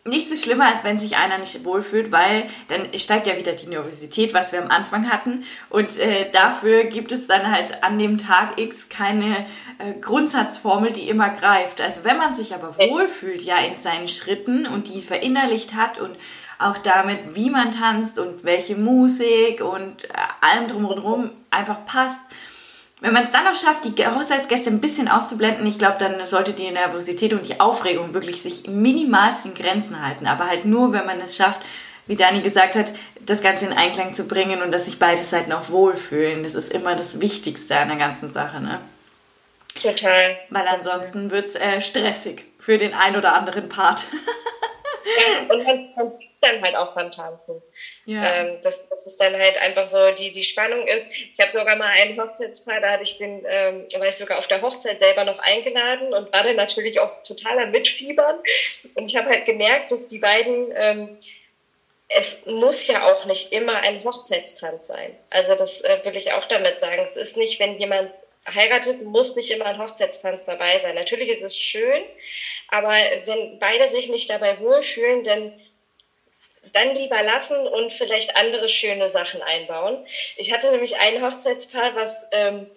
nichts 0.05 0.31
ist 0.31 0.43
schlimmer, 0.43 0.67
als 0.67 0.83
wenn 0.83 0.99
sich 0.99 1.17
einer 1.17 1.37
nicht 1.39 1.65
wohlfühlt, 1.65 2.11
weil 2.11 2.47
dann 2.69 2.97
steigt 2.97 3.27
ja 3.27 3.37
wieder 3.37 3.53
die 3.53 3.67
Nervosität, 3.67 4.33
was 4.33 4.51
wir 4.51 4.61
am 4.61 4.69
Anfang 4.69 5.11
hatten 5.11 5.43
und 5.69 5.99
äh, 5.99 6.29
dafür 6.31 6.85
gibt 6.85 7.11
es 7.11 7.27
dann 7.27 7.51
halt 7.51 7.83
an 7.83 7.99
dem 7.99 8.17
Tag 8.17 8.57
X 8.57 8.87
keine 8.87 9.45
äh, 9.79 9.99
Grundsatzformel, 9.99 10.93
die 10.93 11.09
immer 11.09 11.29
greift. 11.29 11.81
Also 11.81 12.03
wenn 12.03 12.17
man 12.17 12.33
sich 12.33 12.53
aber 12.53 12.77
wohlfühlt, 12.77 13.41
ja, 13.41 13.57
in 13.57 13.81
seinen 13.81 14.07
Schritten 14.07 14.65
und 14.65 14.93
die 14.93 15.01
verinnerlicht 15.01 15.73
hat 15.73 15.99
und 15.99 16.15
auch 16.59 16.77
damit, 16.77 17.35
wie 17.35 17.49
man 17.49 17.71
tanzt 17.71 18.19
und 18.19 18.43
welche 18.43 18.75
Musik 18.75 19.61
und 19.61 20.05
äh, 20.05 20.07
allem 20.41 20.67
drumherum 20.67 21.31
einfach 21.51 21.85
passt, 21.85 22.21
wenn 23.01 23.13
man 23.13 23.25
es 23.25 23.31
dann 23.31 23.43
noch 23.43 23.55
schafft, 23.55 23.83
die 23.85 24.07
Hochzeitsgäste 24.07 24.69
ein 24.69 24.79
bisschen 24.79 25.07
auszublenden, 25.07 25.67
ich 25.67 25.77
glaube, 25.77 25.97
dann 25.99 26.25
sollte 26.25 26.53
die 26.53 26.71
Nervosität 26.71 27.33
und 27.33 27.47
die 27.47 27.59
Aufregung 27.59 28.13
wirklich 28.13 28.41
sich 28.41 28.67
minimalst 28.67 29.45
in 29.45 29.53
Grenzen 29.53 30.03
halten. 30.03 30.27
Aber 30.27 30.47
halt 30.47 30.65
nur, 30.65 30.93
wenn 30.93 31.05
man 31.05 31.19
es 31.19 31.35
schafft, 31.35 31.61
wie 32.07 32.15
Dani 32.15 32.41
gesagt 32.41 32.75
hat, 32.75 32.93
das 33.25 33.41
Ganze 33.41 33.65
in 33.65 33.73
Einklang 33.73 34.15
zu 34.15 34.25
bringen 34.25 34.61
und 34.61 34.71
dass 34.71 34.85
sich 34.85 34.97
beide 34.97 35.23
Seiten 35.23 35.51
auch 35.51 35.69
wohlfühlen. 35.69 36.43
Das 36.43 36.55
ist 36.55 36.71
immer 36.71 36.95
das 36.95 37.19
Wichtigste 37.19 37.77
an 37.77 37.89
der 37.89 37.97
ganzen 37.97 38.31
Sache, 38.31 38.61
ne? 38.61 38.79
Total. 39.79 40.37
Weil 40.49 40.67
ansonsten 40.67 41.31
wird 41.31 41.47
es 41.47 41.55
äh, 41.55 41.81
stressig 41.81 42.45
für 42.59 42.77
den 42.77 42.93
ein 42.93 43.17
oder 43.17 43.35
anderen 43.35 43.67
Part. 43.67 44.03
ja, 45.49 45.53
und 45.53 45.63
man, 45.63 46.11
man 46.41 46.53
dann 46.53 46.63
halt 46.63 46.75
auch 46.75 46.93
beim 46.93 47.11
Tanzen. 47.11 47.61
Ja. 48.05 48.23
Ähm, 48.23 48.61
dass, 48.61 48.89
dass 48.89 49.05
es 49.05 49.17
dann 49.17 49.35
halt 49.35 49.57
einfach 49.57 49.87
so 49.87 50.11
die, 50.11 50.31
die 50.31 50.43
Spannung 50.43 50.87
ist. 50.87 51.07
Ich 51.11 51.39
habe 51.39 51.51
sogar 51.51 51.75
mal 51.75 51.89
einen 51.89 52.19
Hochzeitspaar, 52.19 52.79
da 52.79 52.91
hatte 52.91 53.03
ich 53.03 53.17
den, 53.17 53.45
ähm, 53.49 53.87
war 53.97 54.07
ich 54.07 54.15
sogar 54.15 54.37
auf 54.37 54.47
der 54.47 54.61
Hochzeit 54.61 54.99
selber 54.99 55.23
noch 55.23 55.39
eingeladen 55.39 56.13
und 56.13 56.31
war 56.31 56.43
dann 56.43 56.55
natürlich 56.55 56.99
auch 56.99 57.21
totaler 57.23 57.67
Mitfiebern. 57.67 58.39
Und 58.93 59.09
ich 59.09 59.15
habe 59.15 59.29
halt 59.29 59.45
gemerkt, 59.45 59.91
dass 59.91 60.07
die 60.07 60.19
beiden, 60.19 60.71
ähm, 60.75 61.17
es 62.07 62.45
muss 62.45 62.87
ja 62.87 63.11
auch 63.11 63.25
nicht 63.25 63.51
immer 63.51 63.77
ein 63.77 64.03
Hochzeitstanz 64.03 64.87
sein. 64.87 65.17
Also 65.31 65.55
das 65.55 65.81
äh, 65.81 65.99
will 66.03 66.15
ich 66.15 66.31
auch 66.33 66.45
damit 66.47 66.79
sagen. 66.79 67.01
Es 67.01 67.17
ist 67.17 67.37
nicht, 67.37 67.59
wenn 67.59 67.79
jemand 67.79 68.13
heiratet, 68.53 69.01
muss 69.01 69.35
nicht 69.35 69.49
immer 69.51 69.65
ein 69.65 69.79
Hochzeitstanz 69.79 70.45
dabei 70.45 70.79
sein. 70.79 70.95
Natürlich 70.95 71.29
ist 71.29 71.43
es 71.43 71.57
schön, 71.57 72.03
aber 72.69 72.89
wenn 72.89 73.57
beide 73.59 73.87
sich 73.87 74.09
nicht 74.09 74.29
dabei 74.29 74.59
wohlfühlen, 74.59 75.23
dann 75.23 75.59
dann 76.73 76.95
lieber 76.95 77.21
lassen 77.23 77.67
und 77.67 77.91
vielleicht 77.91 78.35
andere 78.37 78.69
schöne 78.69 79.09
Sachen 79.09 79.41
einbauen. 79.41 80.05
Ich 80.37 80.51
hatte 80.53 80.71
nämlich 80.71 80.97
ein 80.97 81.21
Hochzeitspaar, 81.21 81.95
was 81.95 82.27
ähm, 82.31 82.69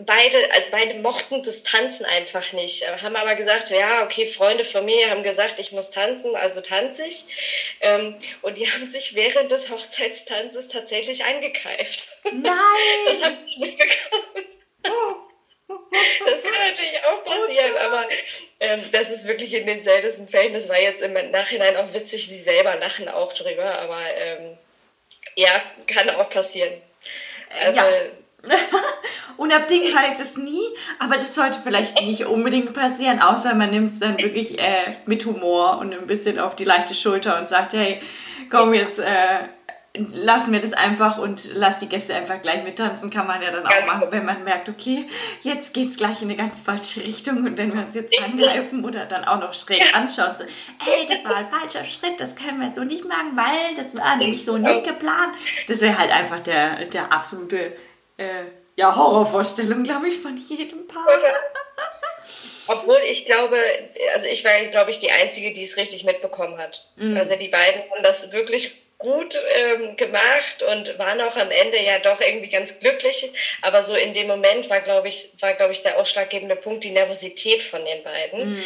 beide, 0.00 0.38
also 0.52 0.68
beide 0.70 0.94
mochten 0.94 1.42
das 1.42 1.62
Tanzen 1.62 2.04
einfach 2.06 2.52
nicht, 2.52 2.82
äh, 2.82 2.98
haben 3.02 3.16
aber 3.16 3.34
gesagt, 3.34 3.70
ja, 3.70 4.04
okay, 4.04 4.26
Freunde 4.26 4.64
von 4.64 4.84
mir 4.84 5.10
haben 5.10 5.22
gesagt, 5.22 5.60
ich 5.60 5.72
muss 5.72 5.90
tanzen, 5.90 6.34
also 6.36 6.60
tanze 6.60 7.06
ich. 7.06 7.26
Ähm, 7.80 8.16
und 8.42 8.58
die 8.58 8.66
haben 8.70 8.86
sich 8.86 9.14
während 9.14 9.52
des 9.52 9.70
Hochzeitstanzes 9.70 10.68
tatsächlich 10.68 11.24
angekeift. 11.24 12.08
Nein! 12.32 12.54
Das 13.06 13.22
habe 13.22 13.38
ich 13.46 13.56
nicht 13.58 13.78
bekommen. 13.78 14.46
Oh. 14.86 15.23
Das 16.26 16.42
kann 16.42 16.68
natürlich 16.68 16.98
auch 17.04 17.22
passieren, 17.22 17.72
oh 17.74 17.86
aber 17.86 18.04
ähm, 18.60 18.80
das 18.92 19.10
ist 19.10 19.28
wirklich 19.28 19.54
in 19.54 19.66
den 19.66 19.82
seltensten 19.82 20.26
Fällen. 20.26 20.52
Das 20.52 20.68
war 20.68 20.80
jetzt 20.80 21.02
im 21.02 21.12
Nachhinein 21.30 21.76
auch 21.76 21.92
witzig. 21.94 22.26
Sie 22.26 22.38
selber 22.38 22.74
lachen 22.76 23.08
auch 23.08 23.32
drüber, 23.32 23.78
aber 23.80 24.00
ähm, 24.16 24.58
ja, 25.36 25.50
kann 25.86 26.10
auch 26.10 26.28
passieren. 26.28 26.72
Also, 27.64 27.80
ja. 28.48 28.54
Unabdingt 29.36 29.96
heißt 29.96 30.20
es 30.20 30.36
nie, 30.36 30.62
aber 30.98 31.16
das 31.16 31.34
sollte 31.34 31.58
vielleicht 31.62 32.00
nicht 32.02 32.26
unbedingt 32.26 32.72
passieren, 32.72 33.20
außer 33.20 33.54
man 33.54 33.70
nimmt 33.70 33.94
es 33.94 33.98
dann 33.98 34.18
wirklich 34.18 34.60
äh, 34.60 34.94
mit 35.06 35.24
Humor 35.24 35.78
und 35.78 35.92
ein 35.92 36.06
bisschen 36.06 36.38
auf 36.38 36.54
die 36.54 36.64
leichte 36.64 36.94
Schulter 36.94 37.38
und 37.38 37.48
sagt, 37.48 37.72
hey, 37.72 38.00
komm 38.50 38.74
jetzt, 38.74 39.00
äh, 39.00 39.48
lassen 39.96 40.52
wir 40.52 40.60
das 40.60 40.72
einfach 40.72 41.18
und 41.18 41.50
lass 41.54 41.78
die 41.78 41.88
Gäste 41.88 42.14
einfach 42.14 42.42
gleich 42.42 42.64
mittanzen, 42.64 43.10
kann 43.10 43.28
man 43.28 43.40
ja 43.40 43.52
dann 43.52 43.62
ganz 43.62 43.88
auch 43.88 43.94
machen, 43.94 44.08
wenn 44.10 44.24
man 44.24 44.42
merkt, 44.42 44.68
okay, 44.68 45.06
jetzt 45.42 45.72
geht 45.72 45.90
es 45.90 45.96
gleich 45.96 46.20
in 46.20 46.28
eine 46.28 46.36
ganz 46.36 46.60
falsche 46.60 47.00
Richtung 47.00 47.38
und 47.38 47.56
wenn 47.56 47.72
wir 47.72 47.84
uns 47.84 47.94
jetzt 47.94 48.12
angreifen 48.20 48.84
oder 48.84 49.06
dann 49.06 49.24
auch 49.24 49.38
noch 49.38 49.54
schräg 49.54 49.84
anschauen, 49.94 50.34
so, 50.34 50.44
ey, 50.44 51.06
das 51.08 51.24
war 51.24 51.36
ein 51.36 51.48
falscher 51.48 51.84
Schritt, 51.84 52.18
das 52.18 52.34
können 52.34 52.60
wir 52.60 52.74
so 52.74 52.82
nicht 52.82 53.04
machen, 53.04 53.36
weil 53.36 53.76
das 53.76 53.96
war 53.96 54.16
nämlich 54.16 54.44
so 54.44 54.58
nicht 54.58 54.84
geplant. 54.84 55.34
Das 55.68 55.80
wäre 55.80 55.96
halt 55.96 56.10
einfach 56.10 56.40
der, 56.40 56.86
der 56.86 57.12
absolute 57.12 57.72
äh, 58.16 58.44
ja, 58.76 58.96
Horrorvorstellung, 58.96 59.84
glaube 59.84 60.08
ich, 60.08 60.18
von 60.18 60.36
jedem 60.36 60.88
Paar. 60.88 61.06
Obwohl 62.66 62.98
ich 63.10 63.26
glaube, 63.26 63.56
also 64.14 64.26
ich 64.26 64.44
war, 64.44 64.52
glaube 64.70 64.90
ich, 64.90 64.98
die 64.98 65.12
Einzige, 65.12 65.52
die 65.52 65.62
es 65.62 65.76
richtig 65.76 66.04
mitbekommen 66.04 66.58
hat. 66.58 66.90
Mhm. 66.96 67.16
Also 67.16 67.36
die 67.36 67.48
beiden 67.48 67.82
haben 67.82 68.02
das 68.02 68.32
wirklich 68.32 68.83
gut 69.04 69.38
ähm, 69.54 69.96
gemacht 69.96 70.62
und 70.62 70.98
waren 70.98 71.20
auch 71.20 71.36
am 71.36 71.50
Ende 71.50 71.78
ja 71.78 71.98
doch 71.98 72.20
irgendwie 72.20 72.48
ganz 72.48 72.80
glücklich. 72.80 73.30
Aber 73.60 73.82
so 73.82 73.94
in 73.94 74.14
dem 74.14 74.26
Moment 74.26 74.70
war, 74.70 74.80
glaube 74.80 75.08
ich, 75.08 75.30
war, 75.40 75.52
glaube 75.52 75.72
ich, 75.72 75.82
der 75.82 75.98
ausschlaggebende 75.98 76.56
Punkt 76.56 76.84
die 76.84 76.90
Nervosität 76.90 77.62
von 77.62 77.84
den 77.84 78.02
beiden. 78.02 78.54
Mhm. 78.54 78.64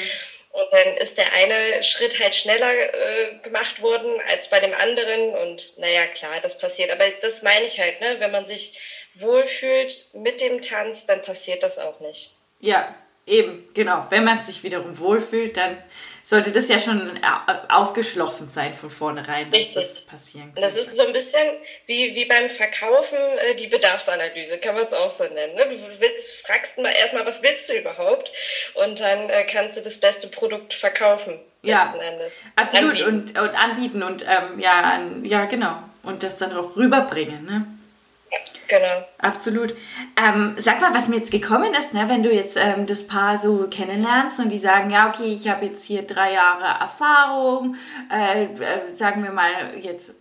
Und 0.51 0.73
dann 0.73 0.97
ist 0.97 1.19
der 1.19 1.33
eine 1.33 1.83
Schritt 1.83 2.21
halt 2.21 2.35
schneller 2.35 2.73
äh, 2.73 3.39
gemacht 3.43 3.83
worden 3.83 4.11
als 4.29 4.49
bei 4.49 4.61
dem 4.61 4.75
anderen. 4.75 5.35
Und 5.35 5.79
naja, 5.79 6.07
klar, 6.07 6.37
das 6.41 6.59
passiert. 6.59 6.91
Aber 6.93 7.05
das 7.21 7.43
meine 7.43 7.67
ich 7.67 7.81
halt, 7.81 8.01
ne? 8.01 8.17
Wenn 8.19 8.31
man 8.31 8.47
sich 8.47 8.81
wohlfühlt 9.15 9.93
mit 10.15 10.41
dem 10.41 10.61
Tanz, 10.61 11.07
dann 11.07 11.23
passiert 11.23 11.65
das 11.65 11.79
auch 11.79 11.99
nicht. 12.01 12.31
Ja, 12.61 12.95
eben, 13.27 13.69
genau. 13.75 14.07
Wenn 14.11 14.25
man 14.25 14.41
sich 14.41 14.63
wiederum 14.63 14.99
wohlfühlt, 14.99 15.57
dann 15.57 15.83
sollte 16.29 16.53
das 16.53 16.69
ja 16.69 16.79
schon 16.79 17.17
äh, 17.17 17.21
ausgeschlossen 17.71 18.51
sein 18.53 18.75
von 18.75 18.91
vornherein, 18.91 19.47
dass 19.47 19.61
Richtig. 19.61 19.89
das 19.89 20.01
passieren 20.03 20.53
kann. 20.53 20.63
Das 20.63 20.77
ist 20.77 20.95
so 20.95 21.07
ein 21.07 21.15
bisschen 21.15 21.41
wie, 21.87 22.15
wie 22.15 22.27
beim 22.27 22.51
Verkaufen 22.51 23.17
äh, 23.17 23.55
die 23.55 23.69
Bedarfsanalyse, 23.69 24.59
kann 24.59 24.75
man 24.75 24.85
es 24.85 24.93
auch 24.93 25.11
so 25.11 25.25
nennen. 25.25 25.55
Ne? 25.55 25.65
Du 25.71 26.01
willst, 26.01 26.47
fragst 26.47 26.77
mal 26.77 26.91
erstmal, 26.91 27.25
was 27.25 27.43
willst 27.43 27.71
du 27.71 27.79
überhaupt? 27.79 28.31
Und 28.75 29.01
dann 29.01 29.31
äh, 29.31 29.45
kannst 29.45 29.79
du 29.79 29.81
das 29.81 29.97
beste 30.01 30.29
Produkt 30.29 30.75
verkaufen. 30.75 31.41
Ja, 31.63 31.95
absolut. 32.57 33.01
Anbieten. 33.01 33.09
Und, 33.09 33.39
und 33.39 33.55
anbieten 33.55 34.03
und 34.03 34.23
ähm, 34.25 34.61
ja, 34.61 35.01
ja, 35.23 35.47
genau. 35.47 35.83
Und 36.03 36.23
das 36.23 36.37
dann 36.37 36.55
auch 36.55 36.77
rüberbringen. 36.77 37.47
Ne? 37.47 37.78
Genau. 38.69 39.07
Absolut. 39.19 39.75
Ähm, 40.17 40.55
sag 40.59 40.81
mal, 40.81 40.95
was 40.95 41.09
mir 41.09 41.17
jetzt 41.17 41.31
gekommen 41.31 41.73
ist, 41.73 41.95
ne, 41.95 42.05
wenn 42.09 42.23
du 42.23 42.31
jetzt 42.31 42.57
ähm, 42.59 42.87
das 42.87 43.07
Paar 43.07 43.39
so 43.39 43.67
kennenlernst 43.71 44.39
und 44.41 44.51
die 44.51 44.59
sagen, 44.59 44.91
ja, 44.91 45.09
okay, 45.09 45.33
ich 45.33 45.49
habe 45.49 45.65
jetzt 45.65 45.85
hier 45.85 46.03
drei 46.03 46.35
Jahre 46.35 46.79
Erfahrung, 46.81 47.77
äh, 48.13 48.45
äh, 48.45 48.95
sagen 48.95 49.25
wir 49.25 49.33
mal 49.33 49.51
jetzt, 49.81 50.15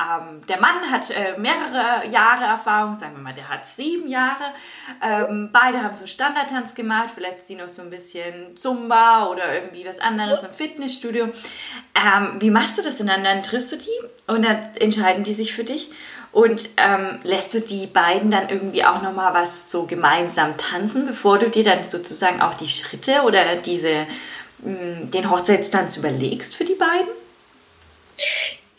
ähm, 0.00 0.46
der 0.48 0.58
Mann 0.60 0.90
hat 0.90 1.10
äh, 1.10 1.38
mehrere 1.38 2.06
Jahre 2.08 2.44
Erfahrung, 2.44 2.96
sagen 2.96 3.16
wir 3.16 3.22
mal, 3.22 3.34
der 3.34 3.50
hat 3.50 3.66
sieben 3.66 4.08
Jahre. 4.08 4.54
Ähm, 5.02 5.50
beide 5.52 5.82
haben 5.82 5.94
so 5.94 6.06
Standardtanz 6.06 6.74
gemacht, 6.74 7.10
vielleicht 7.14 7.42
sie 7.42 7.54
noch 7.54 7.68
so 7.68 7.82
ein 7.82 7.90
bisschen 7.90 8.56
Zumba 8.56 9.26
oder 9.26 9.52
irgendwie 9.52 9.84
was 9.84 9.98
anderes 9.98 10.42
im 10.42 10.54
Fitnessstudio. 10.54 11.28
Ähm, 11.94 12.36
wie 12.38 12.50
machst 12.50 12.78
du 12.78 12.82
das 12.82 12.96
denn 12.96 13.08
dann? 13.08 13.24
Dann 13.24 13.42
triffst 13.42 13.72
du 13.72 13.76
die 13.76 13.88
und 14.26 14.42
dann 14.42 14.74
entscheiden 14.76 15.24
die 15.24 15.34
sich 15.34 15.52
für 15.52 15.64
dich. 15.64 15.90
Und 16.32 16.70
ähm, 16.76 17.18
lässt 17.24 17.54
du 17.54 17.60
die 17.60 17.86
beiden 17.86 18.30
dann 18.30 18.48
irgendwie 18.48 18.84
auch 18.84 19.02
nochmal 19.02 19.34
was 19.34 19.70
so 19.70 19.86
gemeinsam 19.86 20.56
tanzen, 20.56 21.06
bevor 21.06 21.38
du 21.38 21.50
dir 21.50 21.64
dann 21.64 21.82
sozusagen 21.82 22.40
auch 22.40 22.54
die 22.54 22.68
Schritte 22.68 23.22
oder 23.22 23.56
diese, 23.56 24.06
mh, 24.58 24.70
mm, 24.70 25.10
den 25.10 25.30
Hochzeitstanz 25.30 25.96
überlegst 25.96 26.54
für 26.54 26.64
die 26.64 26.74
beiden? 26.74 27.08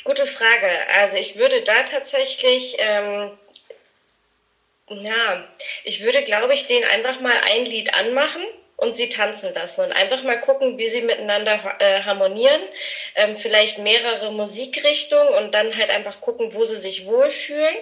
Gute 0.05 0.25
Frage. 0.25 0.69
Also 0.99 1.17
ich 1.17 1.37
würde 1.37 1.61
da 1.63 1.83
tatsächlich, 1.83 2.77
ähm, 2.79 3.31
ja, 4.89 5.47
ich 5.83 6.03
würde, 6.03 6.23
glaube 6.23 6.53
ich, 6.53 6.67
den 6.67 6.83
einfach 6.85 7.19
mal 7.19 7.35
ein 7.49 7.65
Lied 7.65 7.93
anmachen 7.95 8.43
und 8.81 8.95
sie 8.95 9.09
tanzen 9.09 9.53
lassen 9.53 9.81
und 9.81 9.91
einfach 9.91 10.23
mal 10.23 10.41
gucken, 10.41 10.79
wie 10.79 10.87
sie 10.87 11.03
miteinander 11.03 11.75
äh, 11.77 12.01
harmonieren. 12.01 12.61
Ähm, 13.13 13.37
vielleicht 13.37 13.77
mehrere 13.77 14.33
Musikrichtungen 14.33 15.35
und 15.35 15.53
dann 15.53 15.77
halt 15.77 15.91
einfach 15.91 16.19
gucken, 16.19 16.55
wo 16.55 16.65
sie 16.65 16.77
sich 16.77 17.05
wohlfühlen 17.05 17.75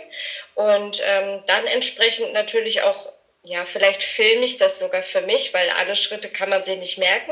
und 0.55 1.01
ähm, 1.05 1.41
dann 1.47 1.65
entsprechend 1.67 2.33
natürlich 2.33 2.81
auch 2.81 3.13
ja, 3.45 3.63
vielleicht 3.63 4.03
filme 4.03 4.43
ich 4.43 4.57
das 4.57 4.79
sogar 4.79 5.01
für 5.01 5.21
mich, 5.21 5.53
weil 5.53 5.69
alle 5.69 5.95
Schritte 5.95 6.27
kann 6.27 6.49
man 6.49 6.63
sich 6.63 6.77
nicht 6.77 6.97
merken. 6.97 7.31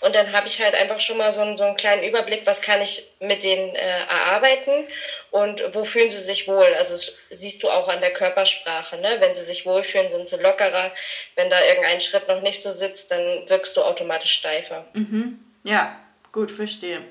Und 0.00 0.14
dann 0.14 0.32
habe 0.32 0.46
ich 0.46 0.60
halt 0.60 0.74
einfach 0.74 1.00
schon 1.00 1.16
mal 1.16 1.32
so 1.32 1.40
einen, 1.40 1.56
so 1.56 1.64
einen 1.64 1.76
kleinen 1.76 2.04
Überblick, 2.04 2.42
was 2.44 2.60
kann 2.60 2.82
ich 2.82 3.02
mit 3.20 3.42
denen 3.42 3.74
äh, 3.74 4.00
erarbeiten 4.00 4.86
und 5.30 5.62
wo 5.74 5.84
fühlen 5.84 6.10
sie 6.10 6.20
sich 6.20 6.46
wohl. 6.46 6.74
Also 6.74 7.12
siehst 7.30 7.62
du 7.62 7.70
auch 7.70 7.88
an 7.88 8.02
der 8.02 8.12
Körpersprache. 8.12 8.98
Ne? 8.98 9.16
Wenn 9.20 9.34
sie 9.34 9.44
sich 9.44 9.64
wohlfühlen, 9.64 10.10
sind 10.10 10.28
sie 10.28 10.36
lockerer. 10.36 10.92
Wenn 11.36 11.48
da 11.48 11.64
irgendein 11.64 12.02
Schritt 12.02 12.28
noch 12.28 12.42
nicht 12.42 12.60
so 12.60 12.72
sitzt, 12.72 13.10
dann 13.10 13.48
wirkst 13.48 13.76
du 13.78 13.82
automatisch 13.82 14.32
steifer. 14.32 14.86
Mhm. 14.92 15.38
Ja, 15.64 15.98
gut, 16.32 16.50
verstehe. 16.50 17.02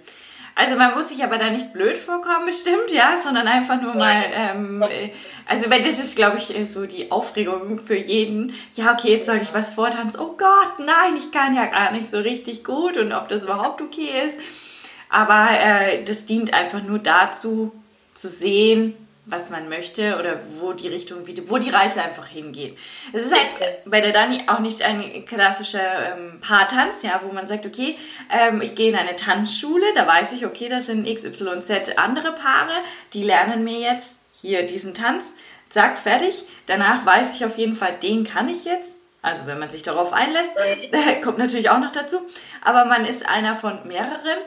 Also 0.57 0.77
man 0.77 0.95
muss 0.95 1.09
sich 1.09 1.21
aber 1.21 1.37
da 1.37 1.49
nicht 1.49 1.73
blöd 1.73 1.97
vorkommen, 1.97 2.45
bestimmt, 2.45 2.89
ja, 2.89 3.17
sondern 3.17 3.45
einfach 3.45 3.81
nur 3.81 3.93
mal, 3.93 4.23
ähm, 4.33 4.81
äh, 4.83 5.09
also 5.45 5.69
weil 5.69 5.83
das 5.83 5.99
ist, 5.99 6.15
glaube 6.15 6.37
ich, 6.37 6.53
so 6.69 6.85
die 6.85 7.11
Aufregung 7.11 7.81
für 7.85 7.97
jeden. 7.97 8.53
Ja, 8.73 8.93
okay, 8.93 9.11
jetzt 9.11 9.25
soll 9.25 9.41
ich 9.41 9.53
was 9.53 9.71
vortanzen. 9.71 10.17
Oh 10.17 10.35
Gott, 10.37 10.79
nein, 10.79 11.17
ich 11.17 11.33
kann 11.33 11.55
ja 11.55 11.65
gar 11.65 11.91
nicht 11.91 12.09
so 12.09 12.19
richtig 12.19 12.63
gut 12.63 12.97
und 12.97 13.11
ob 13.11 13.27
das 13.27 13.43
überhaupt 13.43 13.81
okay 13.81 14.09
ist. 14.25 14.39
Aber 15.09 15.49
äh, 15.51 16.05
das 16.05 16.25
dient 16.25 16.53
einfach 16.53 16.81
nur 16.83 16.99
dazu, 16.99 17.73
zu 18.13 18.29
sehen, 18.29 18.95
was 19.25 19.49
man 19.49 19.69
möchte 19.69 20.17
oder 20.19 20.39
wo 20.59 20.73
die 20.73 20.87
Richtung, 20.87 21.27
wo 21.47 21.57
die 21.57 21.69
Reise 21.69 22.03
einfach 22.03 22.27
hingeht. 22.27 22.77
Es 23.11 23.25
ist 23.25 23.33
halt 23.33 23.91
bei 23.91 24.01
der 24.01 24.11
Dani 24.11 24.43
auch 24.47 24.59
nicht 24.59 24.81
ein 24.83 25.25
klassischer 25.25 26.15
ähm, 26.15 26.39
Paartanz, 26.41 27.01
ja, 27.01 27.19
wo 27.23 27.33
man 27.33 27.47
sagt, 27.47 27.65
okay, 27.65 27.95
ähm, 28.31 28.61
ich 28.61 28.75
gehe 28.75 28.89
in 28.89 28.95
eine 28.95 29.15
Tanzschule, 29.15 29.85
da 29.95 30.05
weiß 30.05 30.33
ich, 30.33 30.45
okay, 30.45 30.69
das 30.69 30.85
sind 30.85 31.07
XYZ 31.07 31.97
andere 31.97 32.33
Paare, 32.33 32.73
die 33.13 33.23
lernen 33.23 33.63
mir 33.63 33.79
jetzt 33.79 34.21
hier 34.31 34.65
diesen 34.65 34.93
Tanz, 34.93 35.23
zack, 35.69 35.97
fertig. 35.97 36.45
Danach 36.67 37.05
weiß 37.05 37.35
ich 37.35 37.45
auf 37.45 37.57
jeden 37.57 37.75
Fall, 37.75 37.93
den 38.01 38.25
kann 38.25 38.47
ich 38.47 38.65
jetzt. 38.65 38.95
Also 39.21 39.41
wenn 39.47 39.57
man 39.57 39.71
sich 39.71 39.81
darauf 39.81 40.13
einlässt, 40.13 40.51
kommt 41.23 41.39
natürlich 41.39 41.71
auch 41.71 41.79
noch 41.79 41.91
dazu. 41.91 42.17
Aber 42.61 42.85
man 42.85 43.05
ist 43.05 43.27
einer 43.27 43.55
von 43.55 43.87
mehreren 43.87 44.37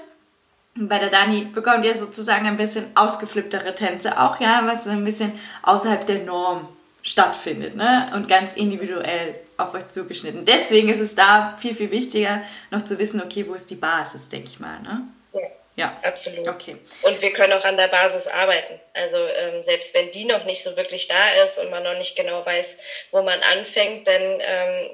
bei 0.87 0.99
der 0.99 1.11
Dani 1.11 1.47
bekommt 1.47 1.85
ihr 1.85 1.97
sozusagen 1.97 2.47
ein 2.47 2.57
bisschen 2.57 2.87
ausgeflipptere 2.95 3.75
Tänze 3.75 4.21
auch, 4.21 4.41
ja, 4.41 4.63
was 4.65 4.85
so 4.85 4.91
ein 4.91 5.05
bisschen 5.05 5.39
außerhalb 5.63 6.07
der 6.07 6.21
Norm 6.21 6.69
stattfindet, 7.03 7.75
ne? 7.75 8.11
Und 8.15 8.29
ganz 8.29 8.55
individuell 8.55 9.35
auf 9.57 9.75
euch 9.75 9.89
zugeschnitten. 9.89 10.45
Deswegen 10.45 10.89
ist 10.89 11.01
es 11.01 11.15
da 11.15 11.57
viel, 11.61 11.75
viel 11.75 11.91
wichtiger, 11.91 12.43
noch 12.71 12.85
zu 12.85 12.99
wissen, 12.99 13.21
okay, 13.21 13.45
wo 13.49 13.55
ist 13.55 13.71
die 13.71 13.75
Basis, 13.75 14.29
denke 14.29 14.49
ich 14.49 14.61
mal, 14.61 14.81
ne? 14.81 15.03
Ja, 15.33 15.41
ja. 15.77 15.97
absolut. 16.05 16.47
Okay. 16.47 16.77
Und 17.03 17.21
wir 17.21 17.33
können 17.33 17.53
auch 17.55 17.65
an 17.65 17.77
der 17.77 17.89
Basis 17.89 18.29
arbeiten. 18.29 18.79
Also 18.95 19.17
ähm, 19.17 19.63
selbst 19.63 19.95
wenn 19.95 20.11
die 20.13 20.27
noch 20.27 20.45
nicht 20.45 20.63
so 20.63 20.77
wirklich 20.77 21.09
da 21.09 21.43
ist 21.43 21.59
und 21.59 21.71
man 21.71 21.83
noch 21.83 21.97
nicht 21.97 22.17
genau 22.17 22.45
weiß, 22.45 22.85
wo 23.11 23.23
man 23.23 23.41
anfängt, 23.41 24.07
dann 24.07 24.23
ähm, 24.23 24.91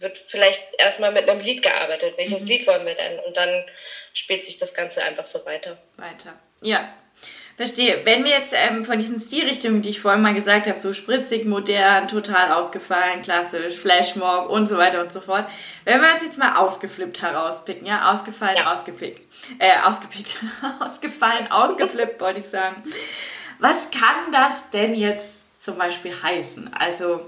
wird 0.00 0.16
vielleicht 0.16 0.62
erstmal 0.78 1.12
mit 1.12 1.28
einem 1.28 1.40
Lied 1.40 1.62
gearbeitet. 1.62 2.14
Welches 2.16 2.42
mhm. 2.42 2.48
Lied 2.48 2.66
wollen 2.66 2.86
wir 2.86 2.94
denn? 2.94 3.18
Und 3.20 3.36
dann 3.36 3.64
spielt 4.12 4.44
sich 4.44 4.56
das 4.56 4.74
Ganze 4.74 5.02
einfach 5.04 5.26
so 5.26 5.44
weiter. 5.46 5.78
Weiter. 5.96 6.34
Ja. 6.60 6.92
Verstehe. 7.60 8.00
Wenn 8.04 8.24
wir 8.24 8.30
jetzt 8.30 8.54
ähm, 8.56 8.86
von 8.86 8.98
diesen 8.98 9.20
Stilrichtungen, 9.20 9.82
die 9.82 9.90
ich 9.90 10.00
vorhin 10.00 10.22
mal 10.22 10.32
gesagt 10.32 10.66
habe, 10.66 10.78
so 10.78 10.94
spritzig, 10.94 11.44
modern, 11.44 12.08
total 12.08 12.52
ausgefallen, 12.52 13.20
klassisch, 13.20 13.76
Flashmob 13.76 14.48
und 14.48 14.66
so 14.66 14.78
weiter 14.78 15.02
und 15.02 15.12
so 15.12 15.20
fort, 15.20 15.46
wenn 15.84 16.00
wir 16.00 16.10
uns 16.14 16.22
jetzt 16.22 16.38
mal 16.38 16.56
ausgeflippt 16.56 17.20
herauspicken, 17.20 17.86
ja, 17.86 18.14
ausgefallen, 18.14 18.56
ja. 18.56 18.74
ausgepickt, 18.74 19.20
äh, 19.58 19.78
ausgepickt, 19.84 20.36
ausgefallen, 20.80 21.52
ausgeflippt, 21.52 22.18
wollte 22.22 22.40
ich 22.40 22.48
sagen. 22.48 22.82
Was 23.58 23.76
kann 23.90 24.32
das 24.32 24.70
denn 24.72 24.94
jetzt 24.94 25.42
zum 25.62 25.76
Beispiel 25.76 26.14
heißen? 26.22 26.72
Also, 26.72 27.20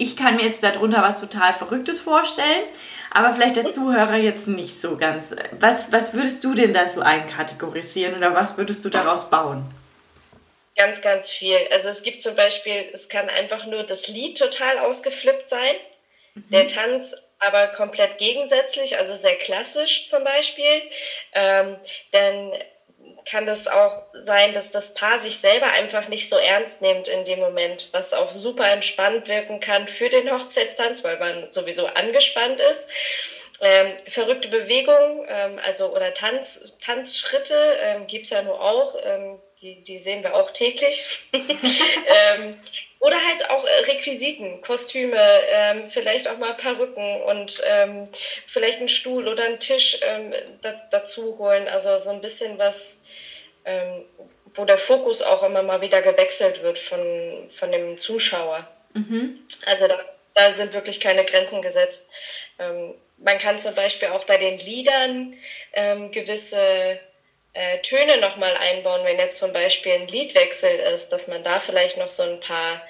ich 0.00 0.16
kann 0.16 0.36
mir 0.36 0.44
jetzt 0.44 0.62
darunter 0.62 1.02
was 1.02 1.20
total 1.20 1.52
Verrücktes 1.52 2.00
vorstellen, 2.00 2.64
aber 3.10 3.34
vielleicht 3.34 3.56
der 3.56 3.70
Zuhörer 3.70 4.16
jetzt 4.16 4.46
nicht 4.46 4.80
so 4.80 4.96
ganz. 4.96 5.30
Was, 5.58 5.92
was 5.92 6.14
würdest 6.14 6.42
du 6.42 6.54
denn 6.54 6.72
da 6.72 6.88
so 6.88 7.02
einkategorisieren 7.02 8.16
oder 8.16 8.34
was 8.34 8.56
würdest 8.56 8.82
du 8.84 8.88
daraus 8.88 9.28
bauen? 9.28 9.62
Ganz, 10.74 11.02
ganz 11.02 11.30
viel. 11.30 11.58
Also 11.70 11.88
es 11.88 12.02
gibt 12.02 12.22
zum 12.22 12.34
Beispiel, 12.34 12.88
es 12.94 13.10
kann 13.10 13.28
einfach 13.28 13.66
nur 13.66 13.82
das 13.82 14.08
Lied 14.08 14.38
total 14.38 14.78
ausgeflippt 14.78 15.50
sein, 15.50 15.74
mhm. 16.34 16.44
der 16.50 16.66
Tanz 16.66 17.28
aber 17.38 17.66
komplett 17.68 18.16
gegensätzlich, 18.16 18.96
also 18.96 19.14
sehr 19.14 19.36
klassisch 19.36 20.06
zum 20.06 20.24
Beispiel. 20.24 20.82
Ähm, 21.34 21.76
dann 22.12 22.52
kann 23.30 23.46
das 23.46 23.68
auch 23.68 24.02
sein, 24.12 24.54
dass 24.54 24.70
das 24.70 24.94
Paar 24.94 25.20
sich 25.20 25.38
selber 25.38 25.70
einfach 25.72 26.08
nicht 26.08 26.28
so 26.28 26.36
ernst 26.36 26.82
nimmt 26.82 27.06
in 27.06 27.24
dem 27.24 27.38
Moment, 27.38 27.88
was 27.92 28.12
auch 28.12 28.32
super 28.32 28.68
entspannt 28.68 29.28
wirken 29.28 29.60
kann 29.60 29.86
für 29.86 30.08
den 30.08 30.30
Hochzeitstanz, 30.30 31.04
weil 31.04 31.18
man 31.18 31.48
sowieso 31.48 31.86
angespannt 31.86 32.60
ist. 32.60 32.88
Ähm, 33.62 33.92
verrückte 34.08 34.48
Bewegungen, 34.48 35.26
ähm, 35.28 35.60
also 35.64 35.94
oder 35.94 36.14
Tanz, 36.14 36.78
Tanzschritte 36.82 37.54
ähm, 37.82 38.06
gibt 38.06 38.24
es 38.24 38.30
ja 38.30 38.40
nur 38.40 38.58
auch, 38.58 38.96
ähm, 39.04 39.38
die, 39.60 39.82
die 39.82 39.98
sehen 39.98 40.22
wir 40.22 40.34
auch 40.34 40.50
täglich. 40.50 41.04
ähm, 41.34 42.58
oder 43.00 43.16
halt 43.16 43.50
auch 43.50 43.64
äh, 43.64 43.92
Requisiten, 43.92 44.62
Kostüme, 44.62 45.20
ähm, 45.52 45.86
vielleicht 45.86 46.28
auch 46.28 46.38
mal 46.38 46.54
Perücken 46.54 47.22
und 47.22 47.62
ähm, 47.66 48.08
vielleicht 48.46 48.78
einen 48.78 48.88
Stuhl 48.88 49.28
oder 49.28 49.44
einen 49.44 49.60
Tisch 49.60 50.00
da, 50.62 50.72
dazu 50.90 51.38
holen. 51.38 51.68
Also 51.68 51.98
so 51.98 52.10
ein 52.10 52.22
bisschen 52.22 52.58
was, 52.58 53.04
ähm, 53.64 54.04
wo 54.54 54.64
der 54.64 54.78
Fokus 54.78 55.22
auch 55.22 55.42
immer 55.42 55.62
mal 55.62 55.80
wieder 55.80 56.02
gewechselt 56.02 56.62
wird 56.62 56.78
von, 56.78 57.48
von 57.48 57.70
dem 57.70 57.98
Zuschauer. 57.98 58.68
Mhm. 58.94 59.38
Also 59.66 59.86
das, 59.86 60.18
da 60.34 60.50
sind 60.52 60.74
wirklich 60.74 61.00
keine 61.00 61.24
Grenzen 61.24 61.62
gesetzt. 61.62 62.10
Ähm, 62.58 62.94
man 63.18 63.38
kann 63.38 63.58
zum 63.58 63.74
Beispiel 63.74 64.08
auch 64.08 64.24
bei 64.24 64.38
den 64.38 64.58
Liedern 64.58 65.36
ähm, 65.74 66.10
gewisse 66.10 66.98
äh, 67.52 67.78
Töne 67.78 68.18
nochmal 68.18 68.56
einbauen, 68.56 69.04
wenn 69.04 69.18
jetzt 69.18 69.38
zum 69.38 69.52
Beispiel 69.52 69.92
ein 69.92 70.08
Liedwechsel 70.08 70.78
ist, 70.94 71.10
dass 71.10 71.28
man 71.28 71.42
da 71.44 71.60
vielleicht 71.60 71.98
noch 71.98 72.10
so 72.10 72.22
ein 72.22 72.40
paar, 72.40 72.80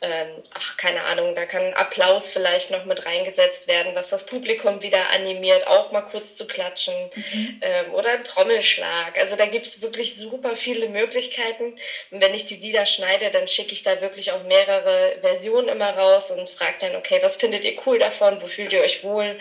ähm, 0.00 0.42
ach 0.54 0.76
keine 0.76 1.02
Ahnung, 1.04 1.34
da 1.34 1.44
kann 1.44 1.74
Applaus 1.74 2.30
vielleicht 2.30 2.70
noch 2.70 2.84
mit 2.84 3.04
reingesetzt 3.04 3.66
werden, 3.66 3.96
was 3.96 4.10
das 4.10 4.26
Publikum 4.26 4.80
wieder 4.82 5.10
animiert, 5.10 5.66
auch 5.66 5.90
mal 5.90 6.02
kurz 6.02 6.36
zu 6.36 6.46
klatschen 6.46 6.94
mhm. 7.14 7.60
ähm, 7.60 7.94
oder 7.94 8.10
ein 8.12 8.24
Trommelschlag. 8.24 9.18
Also 9.18 9.34
da 9.36 9.46
gibt's 9.46 9.82
wirklich 9.82 10.14
super 10.14 10.54
viele 10.54 10.88
Möglichkeiten. 10.88 11.76
Und 12.12 12.20
wenn 12.20 12.34
ich 12.34 12.46
die 12.46 12.56
Lieder 12.56 12.86
schneide, 12.86 13.30
dann 13.30 13.48
schicke 13.48 13.72
ich 13.72 13.82
da 13.82 14.00
wirklich 14.00 14.30
auch 14.30 14.44
mehrere 14.44 15.16
Versionen 15.20 15.68
immer 15.68 15.90
raus 15.90 16.30
und 16.30 16.48
frage 16.48 16.76
dann, 16.80 16.96
okay, 16.96 17.18
was 17.20 17.36
findet 17.36 17.64
ihr 17.64 17.76
cool 17.86 17.98
davon, 17.98 18.40
wo 18.40 18.46
fühlt 18.46 18.72
ihr 18.72 18.82
euch 18.82 19.02
wohl? 19.02 19.36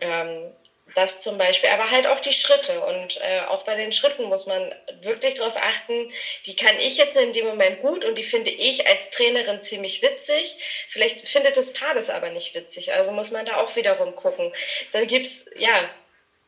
Ähm, 0.00 0.52
das 0.94 1.20
zum 1.20 1.38
Beispiel, 1.38 1.70
aber 1.70 1.90
halt 1.90 2.06
auch 2.06 2.20
die 2.20 2.32
Schritte. 2.32 2.80
Und 2.84 3.20
äh, 3.22 3.40
auch 3.48 3.64
bei 3.64 3.76
den 3.76 3.92
Schritten 3.92 4.24
muss 4.24 4.46
man 4.46 4.74
wirklich 5.00 5.34
darauf 5.34 5.56
achten, 5.56 6.12
die 6.46 6.56
kann 6.56 6.76
ich 6.78 6.96
jetzt 6.96 7.16
in 7.16 7.32
dem 7.32 7.46
Moment 7.46 7.80
gut 7.80 8.04
und 8.04 8.16
die 8.16 8.22
finde 8.22 8.50
ich 8.50 8.86
als 8.86 9.10
Trainerin 9.10 9.60
ziemlich 9.60 10.02
witzig. 10.02 10.56
Vielleicht 10.88 11.28
findet 11.28 11.56
das 11.56 11.72
Paar 11.72 11.94
das 11.94 12.10
aber 12.10 12.30
nicht 12.30 12.54
witzig. 12.54 12.92
Also 12.92 13.12
muss 13.12 13.30
man 13.30 13.46
da 13.46 13.56
auch 13.56 13.74
wiederum 13.76 14.14
gucken. 14.16 14.52
Dann 14.92 15.06
gibt's 15.06 15.50
ja, 15.56 15.88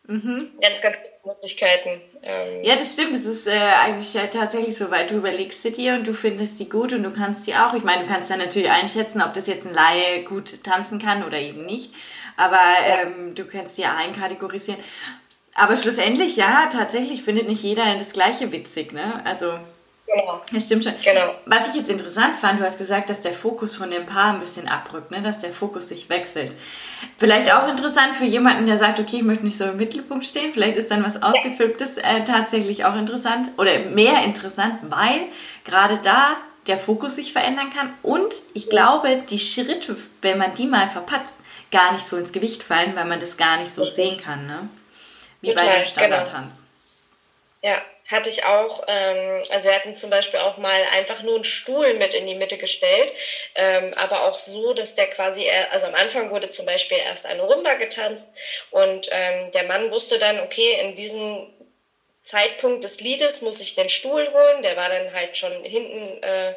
Mhm. 0.06 0.50
Ganz, 0.60 0.82
ganz 0.82 0.96
viele 0.98 1.34
Möglichkeiten. 1.34 2.00
Ähm 2.22 2.62
ja, 2.62 2.76
das 2.76 2.92
stimmt. 2.92 3.14
Das 3.14 3.24
ist 3.24 3.46
äh, 3.46 3.52
eigentlich 3.52 4.12
ja 4.12 4.26
tatsächlich 4.26 4.76
so, 4.76 4.90
weil 4.90 5.06
du 5.06 5.16
überlegst 5.16 5.62
sie 5.62 5.72
dir 5.72 5.94
und 5.94 6.06
du 6.06 6.12
findest 6.12 6.58
die 6.60 6.68
gut 6.68 6.92
und 6.92 7.02
du 7.02 7.10
kannst 7.10 7.46
die 7.46 7.54
auch. 7.54 7.74
Ich 7.74 7.84
meine, 7.84 8.02
du 8.02 8.08
kannst 8.08 8.30
dann 8.30 8.38
natürlich 8.38 8.70
einschätzen, 8.70 9.22
ob 9.22 9.32
das 9.34 9.46
jetzt 9.46 9.66
ein 9.66 9.72
Laie 9.72 10.24
gut 10.24 10.62
tanzen 10.62 10.98
kann 10.98 11.24
oder 11.24 11.38
eben 11.38 11.64
nicht 11.64 11.92
aber 12.36 12.60
ähm, 12.84 13.34
du 13.34 13.44
kannst 13.44 13.78
ja 13.78 13.96
einkategorisieren. 13.96 14.80
Aber 15.54 15.76
schlussendlich, 15.76 16.36
ja, 16.36 16.66
tatsächlich 16.66 17.22
findet 17.22 17.48
nicht 17.48 17.62
jeder 17.62 17.94
das 17.94 18.12
Gleiche 18.12 18.50
witzig, 18.50 18.92
ne? 18.92 19.22
Also. 19.24 19.58
Genau. 20.06 20.42
Das 20.52 20.64
stimmt 20.64 20.84
schon. 20.84 20.94
Genau. 21.02 21.34
Was 21.46 21.68
ich 21.68 21.76
jetzt 21.76 21.90
interessant 21.90 22.36
fand, 22.36 22.60
du 22.60 22.64
hast 22.64 22.78
gesagt, 22.78 23.08
dass 23.08 23.20
der 23.20 23.32
Fokus 23.32 23.76
von 23.76 23.90
dem 23.90 24.06
Paar 24.06 24.34
ein 24.34 24.40
bisschen 24.40 24.68
abrückt, 24.68 25.10
ne? 25.10 25.22
dass 25.22 25.38
der 25.38 25.52
Fokus 25.52 25.88
sich 25.88 26.08
wechselt. 26.08 26.52
Vielleicht 27.18 27.52
auch 27.52 27.68
interessant 27.68 28.14
für 28.14 28.24
jemanden, 28.24 28.66
der 28.66 28.78
sagt, 28.78 29.00
okay, 29.00 29.16
ich 29.16 29.22
möchte 29.22 29.44
nicht 29.44 29.56
so 29.56 29.64
im 29.64 29.76
Mittelpunkt 29.76 30.26
stehen. 30.26 30.52
Vielleicht 30.52 30.76
ist 30.76 30.90
dann 30.90 31.04
was 31.04 31.22
Ausgefilmtes 31.22 31.96
äh, 31.98 32.22
tatsächlich 32.24 32.84
auch 32.84 32.96
interessant 32.96 33.48
oder 33.56 33.78
mehr 33.80 34.22
interessant, 34.24 34.78
weil 34.82 35.20
gerade 35.64 35.98
da 36.02 36.36
der 36.66 36.78
Fokus 36.78 37.16
sich 37.16 37.32
verändern 37.32 37.70
kann 37.70 37.92
und 38.02 38.34
ich 38.54 38.70
glaube, 38.70 39.22
die 39.28 39.38
Schritte, 39.38 39.96
wenn 40.22 40.38
man 40.38 40.54
die 40.54 40.66
mal 40.66 40.88
verpatzt, 40.88 41.34
gar 41.70 41.92
nicht 41.92 42.08
so 42.08 42.16
ins 42.16 42.32
Gewicht 42.32 42.62
fallen, 42.62 42.96
weil 42.96 43.04
man 43.04 43.20
das 43.20 43.36
gar 43.36 43.58
nicht 43.58 43.74
so 43.74 43.82
Richtig. 43.82 44.12
sehen 44.12 44.22
kann, 44.22 44.46
ne? 44.46 44.68
Wie 45.40 45.50
Total, 45.50 45.66
bei 45.66 45.74
dem 45.74 45.86
Standardtanz. 45.86 46.52
Genau. 47.60 47.74
Ja, 47.74 47.82
hatte 48.06 48.30
ich 48.30 48.44
auch, 48.44 48.84
ähm, 48.86 49.42
also 49.50 49.68
wir 49.68 49.74
hatten 49.74 49.94
zum 49.94 50.10
Beispiel 50.10 50.40
auch 50.40 50.56
mal 50.58 50.82
einfach 50.92 51.22
nur 51.22 51.36
einen 51.36 51.44
Stuhl 51.44 51.94
mit 51.94 52.14
in 52.14 52.26
die 52.26 52.34
Mitte 52.34 52.58
gestellt, 52.58 53.12
ähm, 53.54 53.94
aber 53.94 54.24
auch 54.24 54.38
so, 54.38 54.74
dass 54.74 54.94
der 54.94 55.06
quasi, 55.08 55.48
also 55.70 55.86
am 55.86 55.94
Anfang 55.94 56.30
wurde 56.30 56.50
zum 56.50 56.66
Beispiel 56.66 56.98
erst 56.98 57.26
eine 57.26 57.42
Rumba 57.42 57.74
getanzt 57.74 58.36
und 58.70 59.08
ähm, 59.10 59.50
der 59.52 59.64
Mann 59.64 59.90
wusste 59.90 60.18
dann, 60.18 60.40
okay, 60.40 60.80
in 60.80 60.96
diesem 60.96 61.52
Zeitpunkt 62.22 62.84
des 62.84 63.00
Liedes 63.00 63.42
muss 63.42 63.60
ich 63.60 63.74
den 63.74 63.88
Stuhl 63.88 64.32
holen, 64.32 64.62
der 64.62 64.76
war 64.76 64.88
dann 64.88 65.12
halt 65.12 65.36
schon 65.36 65.64
hinten 65.64 66.22
äh, 66.22 66.54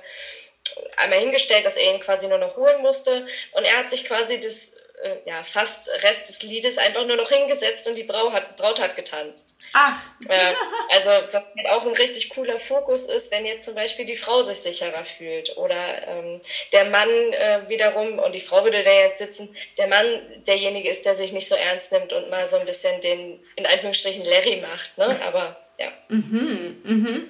einmal 0.98 1.20
hingestellt, 1.20 1.66
dass 1.66 1.78
er 1.78 1.94
ihn 1.94 2.00
quasi 2.00 2.28
nur 2.28 2.38
noch 2.38 2.56
holen 2.58 2.82
musste. 2.82 3.26
Und 3.52 3.64
er 3.64 3.78
hat 3.78 3.90
sich 3.90 4.06
quasi 4.06 4.40
das 4.40 4.78
äh, 5.02 5.18
ja, 5.26 5.44
fast 5.44 5.90
Rest 6.04 6.30
des 6.30 6.44
Liedes 6.44 6.78
einfach 6.78 7.06
nur 7.06 7.18
noch 7.18 7.30
hingesetzt 7.30 7.88
und 7.88 7.96
die 7.96 8.04
Braut 8.04 8.34
hat, 8.34 8.56
Braut 8.56 8.80
hat 8.80 8.96
getanzt. 8.96 9.56
Ach. 9.74 9.96
Äh, 10.28 10.54
also 10.90 11.10
was 11.10 11.34
halt 11.34 11.68
auch 11.70 11.86
ein 11.86 11.96
richtig 11.96 12.30
cooler 12.32 12.58
Fokus 12.58 13.06
ist, 13.08 13.32
wenn 13.32 13.46
jetzt 13.46 13.66
zum 13.66 13.76
Beispiel 13.76 14.06
die 14.06 14.16
Frau 14.16 14.42
sich 14.42 14.58
sicherer 14.58 15.06
fühlt 15.06 15.56
oder 15.58 16.08
ähm, 16.08 16.42
der 16.72 16.86
Mann 16.86 17.10
äh, 17.10 17.62
wiederum, 17.68 18.20
und 18.20 18.34
die 18.34 18.42
Frau 18.42 18.64
würde 18.64 18.84
da 18.84 18.92
jetzt 18.92 19.20
sitzen, 19.20 19.56
der 19.78 19.88
Mann 19.88 20.06
derjenige 20.48 20.90
ist, 20.90 21.06
der 21.06 21.16
sich 21.16 21.32
nicht 21.32 21.48
so 21.48 21.56
ernst 21.56 21.92
nimmt 21.92 22.14
und 22.14 22.30
mal 22.30 22.48
so 22.48 22.58
ein 22.58 22.66
bisschen 22.66 23.00
den, 23.02 23.40
in 23.56 23.66
Anführungsstrichen, 23.66 24.26
Larry 24.26 24.58
macht. 24.58 24.98
Ne? 24.98 25.20
Aber 25.26 25.67
ja. 25.80 25.88
Mhm, 26.10 26.78
mhm. 26.84 27.22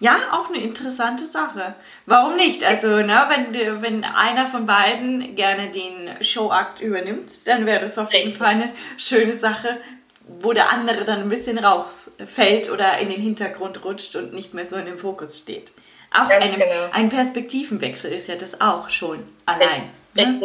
Ja, 0.00 0.16
auch 0.32 0.48
eine 0.48 0.62
interessante 0.62 1.26
Sache. 1.26 1.74
Warum 2.04 2.36
nicht? 2.36 2.62
Also, 2.64 2.88
ne, 2.88 3.26
wenn, 3.28 3.82
wenn 3.82 4.04
einer 4.04 4.46
von 4.46 4.66
beiden 4.66 5.36
gerne 5.36 5.70
den 5.70 6.22
Showakt 6.22 6.80
übernimmt, 6.80 7.30
dann 7.46 7.64
wäre 7.64 7.80
das 7.80 7.96
auf 7.96 8.12
jeden 8.12 8.34
Fall 8.34 8.48
eine 8.48 8.72
schöne 8.98 9.36
Sache, 9.36 9.80
wo 10.26 10.52
der 10.52 10.70
andere 10.70 11.04
dann 11.04 11.20
ein 11.20 11.28
bisschen 11.28 11.58
rausfällt 11.58 12.70
oder 12.70 12.98
in 12.98 13.08
den 13.08 13.20
Hintergrund 13.20 13.84
rutscht 13.84 14.16
und 14.16 14.34
nicht 14.34 14.54
mehr 14.54 14.66
so 14.66 14.76
in 14.76 14.86
dem 14.86 14.98
Fokus 14.98 15.38
steht. 15.38 15.72
Auch 16.10 16.28
einem, 16.28 16.56
genau. 16.56 16.90
ein 16.92 17.08
Perspektivenwechsel 17.08 18.12
ist 18.12 18.28
ja 18.28 18.36
das 18.36 18.60
auch 18.60 18.88
schon 18.88 19.22
allein. 19.46 19.90
Ne? 20.14 20.40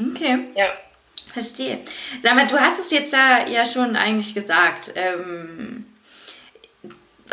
Okay. 0.00 0.38
Ja. 0.54 0.66
Verstehe. 1.32 1.80
Sag 2.22 2.34
mal, 2.34 2.46
du 2.46 2.58
hast 2.58 2.78
es 2.78 2.90
jetzt 2.90 3.12
ja, 3.12 3.46
ja 3.46 3.66
schon 3.66 3.96
eigentlich 3.96 4.34
gesagt. 4.34 4.92
Ähm, 4.94 5.86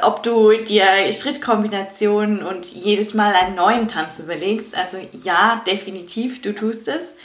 ob 0.01 0.23
du 0.23 0.51
dir 0.57 0.85
Schrittkombinationen 1.13 2.43
und 2.43 2.71
jedes 2.71 3.13
Mal 3.13 3.33
einen 3.33 3.55
neuen 3.55 3.87
Tanz 3.87 4.19
überlegst. 4.19 4.75
Also 4.75 4.97
ja, 5.11 5.63
definitiv, 5.67 6.41
du 6.41 6.53
tust 6.53 6.87
es. 6.87 7.15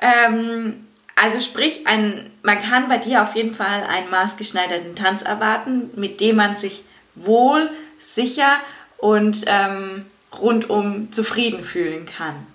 Ähm, 0.00 0.86
also 1.14 1.40
sprich, 1.40 1.86
ein, 1.86 2.30
man 2.42 2.60
kann 2.60 2.88
bei 2.88 2.98
dir 2.98 3.22
auf 3.22 3.34
jeden 3.34 3.54
Fall 3.54 3.84
einen 3.84 4.10
maßgeschneiderten 4.10 4.96
Tanz 4.96 5.22
erwarten, 5.22 5.90
mit 5.96 6.20
dem 6.20 6.36
man 6.36 6.56
sich 6.56 6.82
wohl, 7.14 7.70
sicher 8.14 8.60
und 8.98 9.44
ähm, 9.46 10.06
rundum 10.38 11.12
zufrieden 11.12 11.64
fühlen 11.64 12.06
kann. 12.06 12.46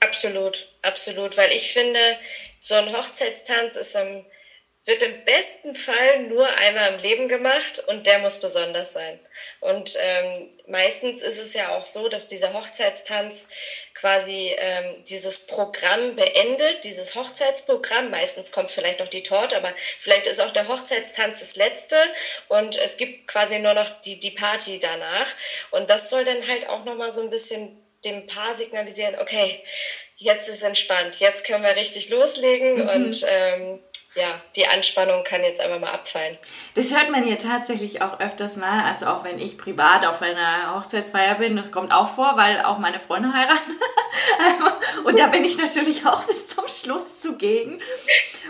Absolut, 0.00 0.68
absolut, 0.82 1.36
weil 1.36 1.50
ich 1.52 1.72
finde, 1.72 1.98
so 2.60 2.74
ein 2.74 2.92
Hochzeitstanz 2.92 3.76
ist 3.76 3.96
am 3.96 4.24
wird 4.84 5.02
im 5.04 5.24
besten 5.24 5.76
Fall 5.76 6.24
nur 6.24 6.48
einmal 6.56 6.94
im 6.94 7.00
Leben 7.00 7.28
gemacht 7.28 7.78
und 7.86 8.06
der 8.06 8.18
muss 8.18 8.40
besonders 8.40 8.94
sein. 8.94 9.20
Und 9.60 9.96
ähm, 10.00 10.50
meistens 10.66 11.22
ist 11.22 11.38
es 11.38 11.54
ja 11.54 11.76
auch 11.76 11.86
so, 11.86 12.08
dass 12.08 12.26
dieser 12.26 12.52
Hochzeitstanz 12.52 13.50
quasi 13.94 14.52
ähm, 14.58 15.04
dieses 15.04 15.46
Programm 15.46 16.16
beendet, 16.16 16.82
dieses 16.82 17.14
Hochzeitsprogramm. 17.14 18.10
Meistens 18.10 18.50
kommt 18.50 18.72
vielleicht 18.72 18.98
noch 18.98 19.08
die 19.08 19.22
Torte, 19.22 19.56
aber 19.56 19.72
vielleicht 19.98 20.26
ist 20.26 20.40
auch 20.40 20.52
der 20.52 20.66
Hochzeitstanz 20.66 21.38
das 21.38 21.54
letzte 21.54 21.96
und 22.48 22.76
es 22.78 22.96
gibt 22.96 23.28
quasi 23.28 23.60
nur 23.60 23.74
noch 23.74 23.88
die, 24.00 24.18
die 24.18 24.32
Party 24.32 24.80
danach. 24.80 25.28
Und 25.70 25.90
das 25.90 26.10
soll 26.10 26.24
dann 26.24 26.48
halt 26.48 26.68
auch 26.68 26.84
nochmal 26.84 27.12
so 27.12 27.20
ein 27.20 27.30
bisschen 27.30 27.78
dem 28.04 28.26
Paar 28.26 28.56
signalisieren, 28.56 29.16
okay, 29.20 29.62
jetzt 30.16 30.48
ist 30.48 30.62
entspannt, 30.62 31.20
jetzt 31.20 31.46
können 31.46 31.62
wir 31.62 31.76
richtig 31.76 32.08
loslegen 32.08 32.82
mhm. 32.82 32.88
und 32.88 33.26
ähm, 33.28 33.80
ja, 34.14 34.26
die 34.56 34.66
Anspannung 34.66 35.24
kann 35.24 35.42
jetzt 35.42 35.60
einfach 35.60 35.80
mal 35.80 35.92
abfallen. 35.92 36.36
Das 36.74 36.92
hört 36.92 37.10
man 37.10 37.24
hier 37.24 37.38
tatsächlich 37.38 38.02
auch 38.02 38.20
öfters 38.20 38.56
mal, 38.56 38.84
also 38.84 39.06
auch 39.06 39.24
wenn 39.24 39.38
ich 39.38 39.56
privat 39.56 40.04
auf 40.04 40.20
einer 40.20 40.74
Hochzeitsfeier 40.74 41.36
bin, 41.36 41.56
das 41.56 41.70
kommt 41.70 41.92
auch 41.92 42.14
vor, 42.14 42.36
weil 42.36 42.62
auch 42.62 42.78
meine 42.78 43.00
Freunde 43.00 43.32
heiraten. 43.32 43.78
und 45.04 45.18
da 45.18 45.28
bin 45.28 45.44
ich 45.44 45.56
natürlich 45.56 46.06
auch 46.06 46.24
bis 46.24 46.48
zum 46.48 46.68
Schluss 46.68 47.20
zugegen. 47.20 47.80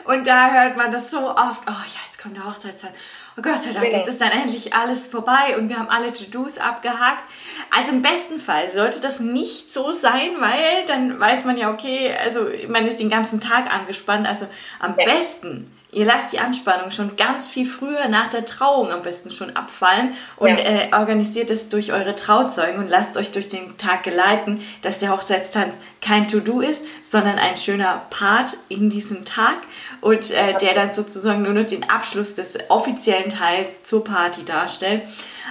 Und 0.05 0.27
da 0.27 0.51
hört 0.51 0.77
man 0.77 0.91
das 0.91 1.11
so 1.11 1.31
oft, 1.31 1.63
oh 1.67 1.71
ja, 1.71 2.01
jetzt 2.07 2.21
kommt 2.21 2.37
der 2.37 2.45
Hochzeitstag. 2.45 2.93
Oh 3.37 3.43
Gott 3.43 3.63
sei 3.63 3.73
Dank, 3.73 3.87
genau. 3.87 3.99
jetzt 3.99 4.09
ist 4.09 4.21
dann 4.21 4.31
endlich 4.31 4.75
alles 4.75 5.09
vorbei 5.09 5.57
und 5.57 5.69
wir 5.69 5.79
haben 5.79 5.89
alle 5.89 6.13
To-Dos 6.13 6.59
abgehakt. 6.59 7.29
Also 7.75 7.93
im 7.93 8.03
besten 8.03 8.39
Fall 8.39 8.71
sollte 8.71 9.01
das 9.01 9.21
nicht 9.21 9.73
so 9.73 9.93
sein, 9.93 10.33
weil 10.41 10.87
dann 10.87 11.19
weiß 11.19 11.45
man 11.45 11.57
ja, 11.57 11.73
okay, 11.73 12.13
also 12.25 12.47
man 12.69 12.87
ist 12.87 13.01
den 13.01 13.09
ganzen 13.09 13.41
Tag 13.41 13.73
angespannt. 13.73 14.27
Also 14.27 14.47
am 14.81 14.95
ja. 14.99 15.05
besten 15.07 15.73
ihr 15.93 16.07
lasst 16.07 16.33
die 16.33 16.39
Anspannung 16.39 16.91
schon 16.91 17.17
ganz 17.17 17.47
viel 17.47 17.67
früher 17.67 18.09
nach 18.09 18.31
der 18.31 18.47
Trauung 18.47 18.91
am 18.91 19.03
besten 19.03 19.31
schon 19.31 19.55
abfallen 19.55 20.15
und 20.37 20.49
ja. 20.49 20.57
äh, 20.57 20.89
organisiert 20.93 21.51
es 21.51 21.69
durch 21.69 21.93
eure 21.93 22.15
Trauzeugen 22.15 22.79
und 22.79 22.89
lasst 22.89 23.17
euch 23.19 23.31
durch 23.31 23.49
den 23.49 23.77
Tag 23.77 24.03
geleiten, 24.03 24.61
dass 24.81 24.99
der 24.99 25.11
Hochzeitstanz 25.11 25.75
kein 26.01 26.29
To-Do 26.29 26.61
ist, 26.61 26.83
sondern 27.13 27.39
ein 27.39 27.59
schöner 27.59 28.07
Part 28.09 28.57
in 28.71 28.89
diesem 28.89 29.27
Tag 29.27 29.59
und 30.01 30.31
äh, 30.31 30.57
der 30.57 30.73
dann 30.73 30.95
sozusagen 30.95 31.43
nur 31.43 31.53
noch 31.53 31.67
den 31.67 31.89
Abschluss 31.91 32.37
des 32.37 32.55
offiziellen 32.69 33.29
Teils 33.29 33.83
zur 33.83 34.03
Party 34.03 34.47
darstellt. 34.47 35.03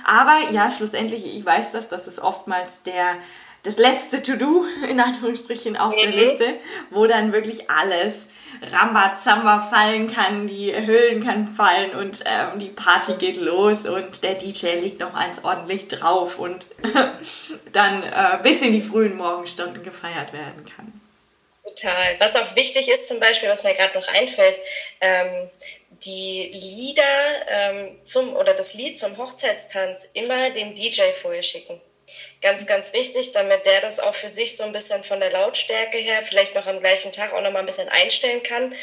Aber 0.04 0.50
ja, 0.50 0.72
schlussendlich, 0.72 1.24
ich 1.24 1.46
weiß 1.46 1.72
das, 1.72 1.88
das 1.88 2.08
ist 2.08 2.20
oftmals 2.20 2.82
der 2.82 3.16
das 3.62 3.78
letzte 3.78 4.24
To-Do 4.24 4.66
in 4.90 5.00
Anführungsstrichen 5.00 5.78
auf 5.78 5.94
der 5.96 6.10
mhm. 6.10 6.18
Liste, 6.18 6.46
wo 6.90 7.06
dann 7.06 7.32
wirklich 7.32 7.70
alles 7.70 8.16
Rambazamba 8.64 9.60
fallen 9.60 10.12
kann, 10.12 10.48
die 10.48 10.74
Hüllen 10.74 11.24
kann 11.24 11.46
fallen 11.46 11.92
und 11.92 12.24
ähm, 12.26 12.58
die 12.58 12.70
Party 12.70 13.14
geht 13.20 13.38
los 13.38 13.86
und 13.86 14.24
der 14.24 14.34
DJ 14.34 14.80
legt 14.80 15.00
noch 15.00 15.14
eins 15.14 15.44
ordentlich 15.44 15.88
drauf 15.90 16.40
und 16.40 16.66
dann 17.72 18.02
äh, 18.02 18.40
bis 18.42 18.64
in 18.64 18.72
die 18.72 18.82
frühen 18.82 19.16
Morgenstunden 19.16 19.84
gefeiert 19.84 20.34
werden 20.34 20.66
kann. 20.76 21.01
Total. 21.64 22.20
Was 22.20 22.36
auch 22.36 22.56
wichtig 22.56 22.90
ist 22.90 23.08
zum 23.08 23.20
Beispiel, 23.20 23.50
was 23.50 23.64
mir 23.64 23.76
gerade 23.76 23.98
noch 23.98 24.08
einfällt, 24.08 24.60
ähm, 25.00 25.50
die 25.90 26.50
Lieder 26.52 27.48
ähm, 27.48 28.04
zum 28.04 28.36
oder 28.36 28.54
das 28.54 28.74
Lied 28.74 28.98
zum 28.98 29.18
Hochzeitstanz 29.18 30.10
immer 30.14 30.50
dem 30.50 30.74
DJ 30.74 31.12
vorher 31.14 31.44
schicken. 31.44 31.80
Ganz, 32.42 32.66
ganz 32.66 32.92
wichtig, 32.94 33.34
damit 33.34 33.68
der 33.68 33.82
das 33.82 34.00
auch 34.00 34.16
für 34.16 34.30
sich 34.30 34.58
so 34.58 34.64
ein 34.64 34.72
bisschen 34.72 35.04
von 35.04 35.20
der 35.20 35.30
Lautstärke 35.30 36.00
her 36.00 36.24
vielleicht 36.24 36.56
noch 36.56 36.66
am 36.66 36.80
gleichen 36.80 37.12
Tag 37.12 37.34
auch 37.34 37.42
noch 37.42 37.52
mal 37.52 37.60
ein 37.60 37.68
bisschen 37.68 37.88
einstellen 37.90 38.42
kann. 38.42 38.74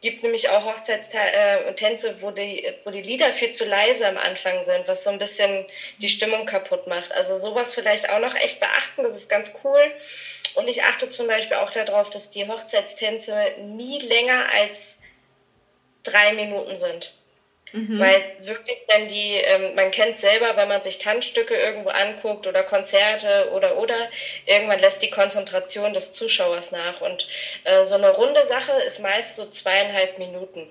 Gibt 0.00 0.22
nämlich 0.22 0.48
auch 0.48 0.64
Hochzeitstänze, 0.64 2.08
äh, 2.08 2.22
wo 2.22 2.30
die, 2.30 2.72
wo 2.84 2.90
die 2.90 3.02
Lieder 3.02 3.32
viel 3.32 3.50
zu 3.50 3.64
leise 3.64 4.06
am 4.06 4.16
Anfang 4.16 4.62
sind, 4.62 4.86
was 4.86 5.02
so 5.02 5.10
ein 5.10 5.18
bisschen 5.18 5.66
die 5.98 6.08
Stimmung 6.08 6.46
kaputt 6.46 6.86
macht. 6.86 7.10
Also 7.10 7.34
sowas 7.34 7.74
vielleicht 7.74 8.08
auch 8.10 8.20
noch 8.20 8.36
echt 8.36 8.60
beachten, 8.60 9.02
das 9.02 9.16
ist 9.16 9.28
ganz 9.28 9.54
cool. 9.64 9.92
Und 10.54 10.68
ich 10.68 10.84
achte 10.84 11.10
zum 11.10 11.26
Beispiel 11.26 11.56
auch 11.56 11.72
darauf, 11.72 12.10
dass 12.10 12.30
die 12.30 12.46
Hochzeitstänze 12.46 13.54
nie 13.58 13.98
länger 13.98 14.52
als 14.54 15.02
drei 16.04 16.32
Minuten 16.34 16.76
sind. 16.76 17.19
Mhm. 17.72 17.98
Weil 18.00 18.36
wirklich 18.40 18.78
dann 18.88 19.08
die, 19.08 19.36
ähm, 19.36 19.74
man 19.74 19.90
kennt 19.90 20.18
selber, 20.18 20.56
wenn 20.56 20.68
man 20.68 20.82
sich 20.82 20.98
Tanzstücke 20.98 21.54
irgendwo 21.54 21.90
anguckt 21.90 22.46
oder 22.46 22.62
Konzerte 22.64 23.50
oder 23.52 23.76
oder, 23.76 23.96
irgendwann 24.46 24.80
lässt 24.80 25.02
die 25.02 25.10
Konzentration 25.10 25.94
des 25.94 26.12
Zuschauers 26.12 26.72
nach. 26.72 27.00
Und 27.00 27.28
äh, 27.64 27.84
so 27.84 27.94
eine 27.94 28.10
runde 28.10 28.44
Sache 28.44 28.72
ist 28.84 29.00
meist 29.00 29.36
so 29.36 29.46
zweieinhalb 29.46 30.18
Minuten. 30.18 30.68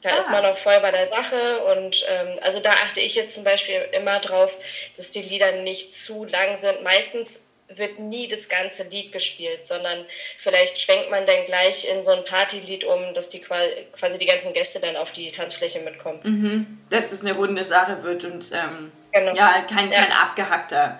Da 0.00 0.10
ah. 0.10 0.18
ist 0.18 0.30
man 0.30 0.44
noch 0.44 0.56
voll 0.56 0.80
bei 0.80 0.92
der 0.92 1.06
Sache 1.06 1.60
und 1.64 2.06
ähm, 2.08 2.38
also 2.42 2.60
da 2.60 2.70
achte 2.70 3.00
ich 3.00 3.16
jetzt 3.16 3.34
zum 3.34 3.44
Beispiel 3.44 3.88
immer 3.92 4.20
drauf, 4.20 4.56
dass 4.96 5.10
die 5.10 5.22
Lieder 5.22 5.52
nicht 5.52 5.92
zu 5.92 6.24
lang 6.24 6.56
sind. 6.56 6.82
Meistens 6.82 7.47
wird 7.68 7.98
nie 7.98 8.28
das 8.28 8.48
ganze 8.48 8.88
Lied 8.88 9.12
gespielt, 9.12 9.64
sondern 9.64 10.04
vielleicht 10.36 10.80
schwenkt 10.80 11.10
man 11.10 11.26
dann 11.26 11.44
gleich 11.44 11.86
in 11.94 12.02
so 12.02 12.12
ein 12.12 12.24
Partylied 12.24 12.84
um, 12.84 13.14
dass 13.14 13.28
die 13.28 13.40
quasi 13.40 14.18
die 14.18 14.26
ganzen 14.26 14.52
Gäste 14.54 14.80
dann 14.80 14.96
auf 14.96 15.12
die 15.12 15.30
Tanzfläche 15.30 15.80
mitkommen. 15.80 16.20
Mhm. 16.22 16.78
Dass 16.90 17.12
es 17.12 17.20
eine 17.20 17.34
runde 17.34 17.64
Sache 17.64 18.02
wird 18.02 18.24
und 18.24 18.50
ähm, 18.52 18.90
genau. 19.12 19.34
ja, 19.34 19.62
kein, 19.68 19.92
ja. 19.92 20.02
kein 20.02 20.12
abgehackter 20.12 20.98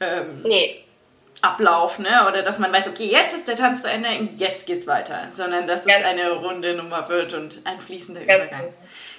ähm, 0.00 0.42
nee. 0.42 0.82
Ablauf, 1.42 1.98
ne? 1.98 2.26
Oder 2.28 2.42
dass 2.42 2.58
man 2.58 2.72
weiß, 2.72 2.88
okay, 2.88 3.06
jetzt 3.06 3.34
ist 3.34 3.46
der 3.46 3.56
Tanz 3.56 3.82
zu 3.82 3.90
Ende, 3.90 4.08
jetzt 4.36 4.66
geht's 4.66 4.86
weiter, 4.86 5.28
sondern 5.30 5.66
dass 5.66 5.84
Ganz 5.84 6.04
es 6.04 6.10
eine 6.10 6.32
runde 6.32 6.74
Nummer 6.74 7.08
wird 7.08 7.34
und 7.34 7.60
ein 7.64 7.80
fließender 7.80 8.24
Ganz 8.24 8.44
Übergang. 8.44 8.60
Genau. 8.60 8.74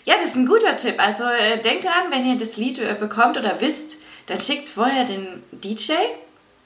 Ja, 0.06 0.16
das 0.16 0.28
ist 0.28 0.36
ein 0.36 0.48
guter 0.48 0.76
Tipp. 0.78 0.96
Also 0.98 1.26
äh, 1.26 1.60
denkt 1.62 1.86
dran, 1.86 2.12
wenn 2.12 2.26
ihr 2.26 2.38
das 2.38 2.58
Lied 2.58 2.80
äh, 2.80 2.96
bekommt 2.96 3.38
oder 3.38 3.62
wisst, 3.62 3.98
dann 4.26 4.42
schickt 4.42 4.68
vorher 4.68 5.06
den 5.06 5.44
DJ 5.52 5.94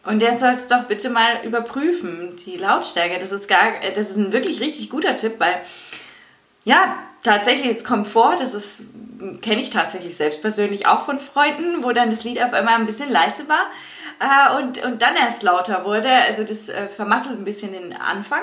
und 0.04 0.20
der 0.22 0.40
soll 0.40 0.52
es 0.52 0.68
doch 0.68 0.84
bitte 0.84 1.10
mal 1.10 1.44
überprüfen, 1.44 2.36
die 2.46 2.58
Lautstärke. 2.58 3.20
Das 3.20 3.32
ist 3.32 3.48
gar, 3.48 3.74
das 3.94 4.10
ist 4.10 4.18
ein 4.18 4.34
wirklich 4.34 4.60
richtig 4.60 4.90
guter 4.90 5.16
Tipp, 5.16 5.36
weil 5.40 5.62
ja, 6.64 6.98
tatsächlich, 7.24 7.72
es 7.72 7.84
kommt 7.84 8.08
vor, 8.08 8.36
das 8.36 8.54
ist, 8.54 8.86
kenne 9.42 9.62
ich 9.62 9.70
tatsächlich 9.70 10.16
selbst 10.16 10.42
persönlich 10.42 10.88
auch 10.88 11.06
von 11.06 11.20
Freunden, 11.20 11.84
wo 11.84 11.92
dann 11.92 12.10
das 12.10 12.24
Lied 12.24 12.42
auf 12.42 12.54
einmal 12.54 12.76
ein 12.76 12.86
bisschen 12.86 13.12
leise 13.12 13.48
war 13.48 13.66
äh, 14.20 14.62
und, 14.62 14.84
und 14.84 15.02
dann 15.02 15.16
erst 15.16 15.44
lauter 15.44 15.86
wurde. 15.86 16.10
Also 16.10 16.44
das 16.44 16.70
äh, 16.70 16.88
vermasselt 16.88 17.40
ein 17.40 17.46
bisschen 17.46 17.74
den 17.74 17.94
Anfang. 17.94 18.42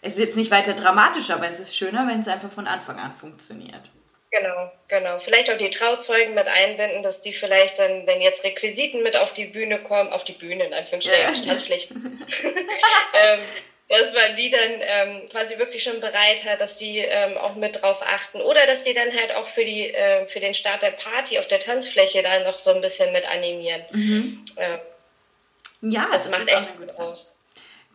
Es 0.00 0.12
ist 0.12 0.18
jetzt 0.18 0.36
nicht 0.36 0.50
weiter 0.50 0.74
dramatisch, 0.74 1.30
aber 1.30 1.48
es 1.48 1.58
ist 1.58 1.76
schöner, 1.76 2.06
wenn 2.06 2.20
es 2.20 2.28
einfach 2.28 2.50
von 2.50 2.66
Anfang 2.66 2.98
an 2.98 3.12
funktioniert. 3.12 3.90
Genau, 4.30 4.72
genau. 4.88 5.18
Vielleicht 5.18 5.50
auch 5.50 5.56
die 5.56 5.70
Trauzeugen 5.70 6.34
mit 6.34 6.46
einbinden, 6.46 7.02
dass 7.02 7.22
die 7.22 7.32
vielleicht 7.32 7.78
dann, 7.78 8.06
wenn 8.06 8.20
jetzt 8.20 8.44
Requisiten 8.44 9.02
mit 9.02 9.16
auf 9.16 9.32
die 9.32 9.46
Bühne 9.46 9.82
kommen, 9.82 10.12
auf 10.12 10.24
die 10.24 10.32
Bühne 10.32 10.64
in 10.64 10.74
Anführungsstrichen, 10.74 11.34
ja. 11.34 11.40
Tanzfläche, 11.40 11.94
ähm, 13.14 13.40
dass 13.88 14.12
man 14.12 14.36
die 14.36 14.50
dann 14.50 14.80
ähm, 14.80 15.28
quasi 15.30 15.56
wirklich 15.58 15.82
schon 15.82 16.00
bereit 16.00 16.44
hat, 16.44 16.60
dass 16.60 16.76
die 16.76 16.98
ähm, 16.98 17.38
auch 17.38 17.54
mit 17.54 17.80
drauf 17.80 18.02
achten 18.02 18.42
oder 18.42 18.66
dass 18.66 18.84
die 18.84 18.92
dann 18.92 19.10
halt 19.18 19.32
auch 19.32 19.46
für 19.46 19.64
die 19.64 19.94
äh, 19.94 20.26
für 20.26 20.40
den 20.40 20.52
Start 20.52 20.82
der 20.82 20.90
Party 20.90 21.38
auf 21.38 21.48
der 21.48 21.60
Tanzfläche 21.60 22.22
da 22.22 22.40
noch 22.40 22.58
so 22.58 22.72
ein 22.72 22.82
bisschen 22.82 23.10
mit 23.14 23.26
animieren. 23.26 23.82
Mhm. 23.92 24.44
Äh, 24.56 24.78
ja, 25.80 26.06
das, 26.12 26.24
das 26.24 26.30
macht 26.30 26.48
echt 26.48 26.76
gut 26.76 26.90
aus 26.98 27.37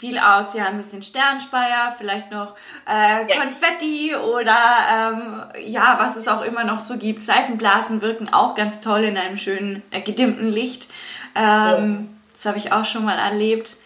viel 0.04 0.20
aus, 0.20 0.54
ja, 0.54 0.66
ein 0.66 0.76
bisschen 0.76 1.02
Sternspeier, 1.02 1.96
vielleicht 1.98 2.30
noch 2.30 2.56
äh, 2.86 3.26
Konfetti 3.26 4.14
oder 4.14 4.58
ähm, 4.92 5.44
ja, 5.66 5.96
was 5.98 6.18
es 6.18 6.28
auch 6.28 6.42
immer 6.42 6.66
noch 6.66 6.82
so 6.82 6.98
gibt. 6.98 7.22
Seifenblasen 7.22 8.02
wirken 8.02 8.28
auch 8.28 8.54
ganz 8.54 8.82
toll 8.82 9.06
in 9.06 9.18
einem 9.18 9.38
schönen, 9.38 9.82
äh, 9.92 10.02
gedimmten 10.02 10.52
Licht. 10.52 10.90
Ähm, 11.36 11.42
ja. 11.42 12.00
Das 12.34 12.46
habe 12.48 12.58
ich 12.58 12.74
auch 12.74 12.84
schon 12.84 13.06
mal 13.06 13.18
erlebt. 13.18 13.78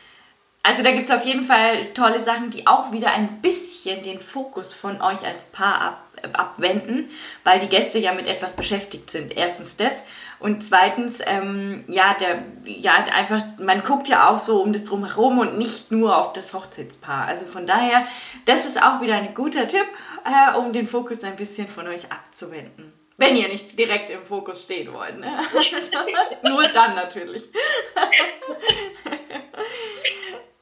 Also 0.64 0.82
da 0.82 0.90
gibt 0.90 1.08
es 1.08 1.16
auf 1.16 1.24
jeden 1.24 1.46
Fall 1.46 1.86
tolle 1.94 2.20
Sachen, 2.24 2.50
die 2.50 2.66
auch 2.66 2.92
wieder 2.92 3.12
ein 3.12 3.40
bisschen 3.44 4.02
den 4.02 4.20
Fokus 4.20 4.74
von 4.74 5.00
euch 5.00 5.24
als 5.24 5.46
Paar 5.52 5.82
ab, 5.82 6.02
abwenden, 6.34 7.12
weil 7.44 7.60
die 7.60 7.70
Gäste 7.70 8.00
ja 8.00 8.12
mit 8.12 8.26
etwas 8.26 8.54
beschäftigt 8.54 9.12
sind. 9.12 9.38
Erstens 9.38 9.78
das 9.78 10.06
und 10.40 10.64
zweitens, 10.64 11.20
ähm, 11.26 11.84
ja, 11.88 12.16
der, 12.20 12.44
ja, 12.64 12.94
einfach, 13.14 13.42
man 13.60 13.84
guckt 13.84 14.08
ja 14.08 14.30
auch 14.30 14.40
so 14.40 14.62
um 14.62 14.72
das 14.72 14.84
drumherum 14.84 15.40
und 15.40 15.58
nicht 15.58 15.92
nur 15.92 16.18
auf 16.18 16.34
das 16.34 16.54
Hochzeitspaar. 16.54 17.26
Also 17.26 17.46
von 17.46 17.66
daher, 17.66 18.08
das 18.46 18.66
ist 18.66 18.82
auch 18.82 19.02
wieder 19.02 19.16
ein 19.16 19.34
guter 19.34 19.68
Tipp, 19.68 19.88
äh, 20.26 20.58
um 20.58 20.74
den 20.74 20.88
Fokus 20.88 21.24
ein 21.24 21.36
bisschen 21.36 21.68
von 21.68 21.88
euch 21.88 22.12
abzuwenden. 22.12 22.94
Wenn 23.18 23.36
ihr 23.36 23.48
nicht 23.48 23.80
direkt 23.80 24.12
im 24.12 24.24
Fokus 24.24 24.64
stehen 24.64 24.94
wollt. 24.94 25.20
Ne? 25.20 25.28
nur 26.44 26.68
dann 26.68 26.94
natürlich. 26.94 27.44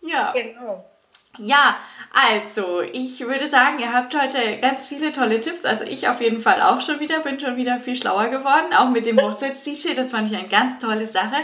ja. 0.01 0.31
Genau. 0.31 0.85
Ja, 1.37 1.75
also, 2.15 2.81
ich 2.81 3.19
würde 3.19 3.47
sagen, 3.47 3.79
ihr 3.79 3.91
habt 3.91 4.15
heute 4.15 4.57
ganz 4.61 4.87
viele 4.87 5.11
tolle 5.11 5.41
Tipps. 5.41 5.65
Also 5.65 5.83
ich 5.83 6.07
auf 6.07 6.21
jeden 6.21 6.39
Fall 6.39 6.61
auch 6.61 6.79
schon 6.79 7.01
wieder, 7.01 7.19
bin 7.19 7.39
schon 7.39 7.57
wieder 7.57 7.77
viel 7.79 7.97
schlauer 7.97 8.29
geworden, 8.29 8.73
auch 8.73 8.89
mit 8.89 9.05
dem 9.05 9.19
Hochzeits-T-Shirt. 9.19 9.97
Das 9.97 10.11
fand 10.11 10.31
ich 10.31 10.37
eine 10.37 10.47
ganz 10.47 10.81
tolle 10.81 11.07
Sache. 11.07 11.35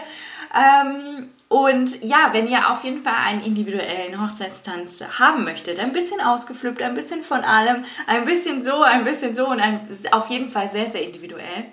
Ähm, 0.56 1.30
und 1.50 2.02
ja, 2.02 2.30
wenn 2.32 2.48
ihr 2.48 2.72
auf 2.72 2.86
jeden 2.86 3.04
Fall 3.04 3.16
einen 3.26 3.44
individuellen 3.44 4.22
Hochzeitstanz 4.22 5.04
haben 5.20 5.44
möchtet, 5.44 5.80
ein 5.80 5.92
bisschen 5.92 6.22
ausgeflippt, 6.22 6.82
ein 6.82 6.94
bisschen 6.94 7.24
von 7.24 7.44
allem, 7.44 7.84
ein 8.08 8.24
bisschen 8.24 8.64
so, 8.64 8.82
ein 8.82 9.04
bisschen 9.04 9.36
so 9.36 9.48
und 9.48 9.60
ein, 9.60 9.86
auf 10.12 10.30
jeden 10.30 10.50
Fall 10.50 10.70
sehr, 10.72 10.88
sehr 10.88 11.04
individuell, 11.04 11.66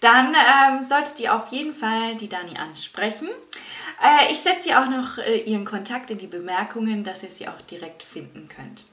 dann 0.00 0.34
ähm, 0.34 0.82
solltet 0.82 1.20
ihr 1.20 1.34
auf 1.34 1.48
jeden 1.50 1.74
Fall 1.74 2.16
die 2.16 2.28
Dani 2.28 2.56
ansprechen. 2.58 3.28
Äh, 4.00 4.32
ich 4.32 4.40
setze 4.40 4.64
sie 4.64 4.74
auch 4.74 4.88
noch 4.88 5.18
äh, 5.18 5.38
ihren 5.38 5.64
Kontakt 5.64 6.10
in 6.10 6.18
die 6.18 6.26
Bemerkungen, 6.26 7.04
dass 7.04 7.22
ihr 7.22 7.28
sie 7.28 7.48
auch 7.48 7.60
direkt 7.62 8.02
finden 8.02 8.48
könnt. 8.48 8.86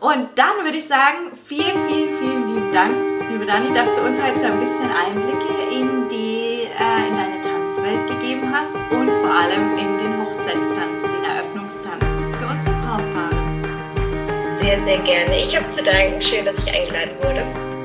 Und 0.00 0.28
dann 0.36 0.64
würde 0.64 0.78
ich 0.78 0.86
sagen, 0.86 1.32
vielen, 1.44 1.78
vielen, 1.86 2.14
vielen 2.14 2.54
lieben 2.54 2.72
Dank, 2.72 2.94
liebe 3.30 3.46
Dani, 3.46 3.72
dass 3.72 3.94
du 3.94 4.02
uns 4.02 4.20
heute 4.20 4.38
so 4.38 4.46
ein 4.46 4.58
bisschen 4.58 4.90
Einblicke 4.90 5.54
in, 5.72 6.08
die, 6.08 6.66
äh, 6.66 7.08
in 7.08 7.14
deine 7.14 7.40
Tanzwelt 7.40 8.06
gegeben 8.08 8.52
hast 8.52 8.74
und 8.90 9.08
vor 9.08 9.30
allem 9.30 9.78
in 9.78 9.98
den 9.98 10.20
Hochzeitstanz, 10.20 10.98
den 11.02 11.24
Eröffnungstanz 11.24 12.04
für 12.38 12.46
unsere 12.46 12.74
Brautpaare. 12.82 14.56
Sehr, 14.56 14.82
sehr 14.82 14.98
gerne. 14.98 15.38
Ich 15.38 15.56
habe 15.56 15.68
zu 15.68 15.82
danken. 15.84 16.20
Schön, 16.20 16.44
dass 16.44 16.66
ich 16.66 16.74
eingeladen 16.74 17.14
wurde. 17.22 17.75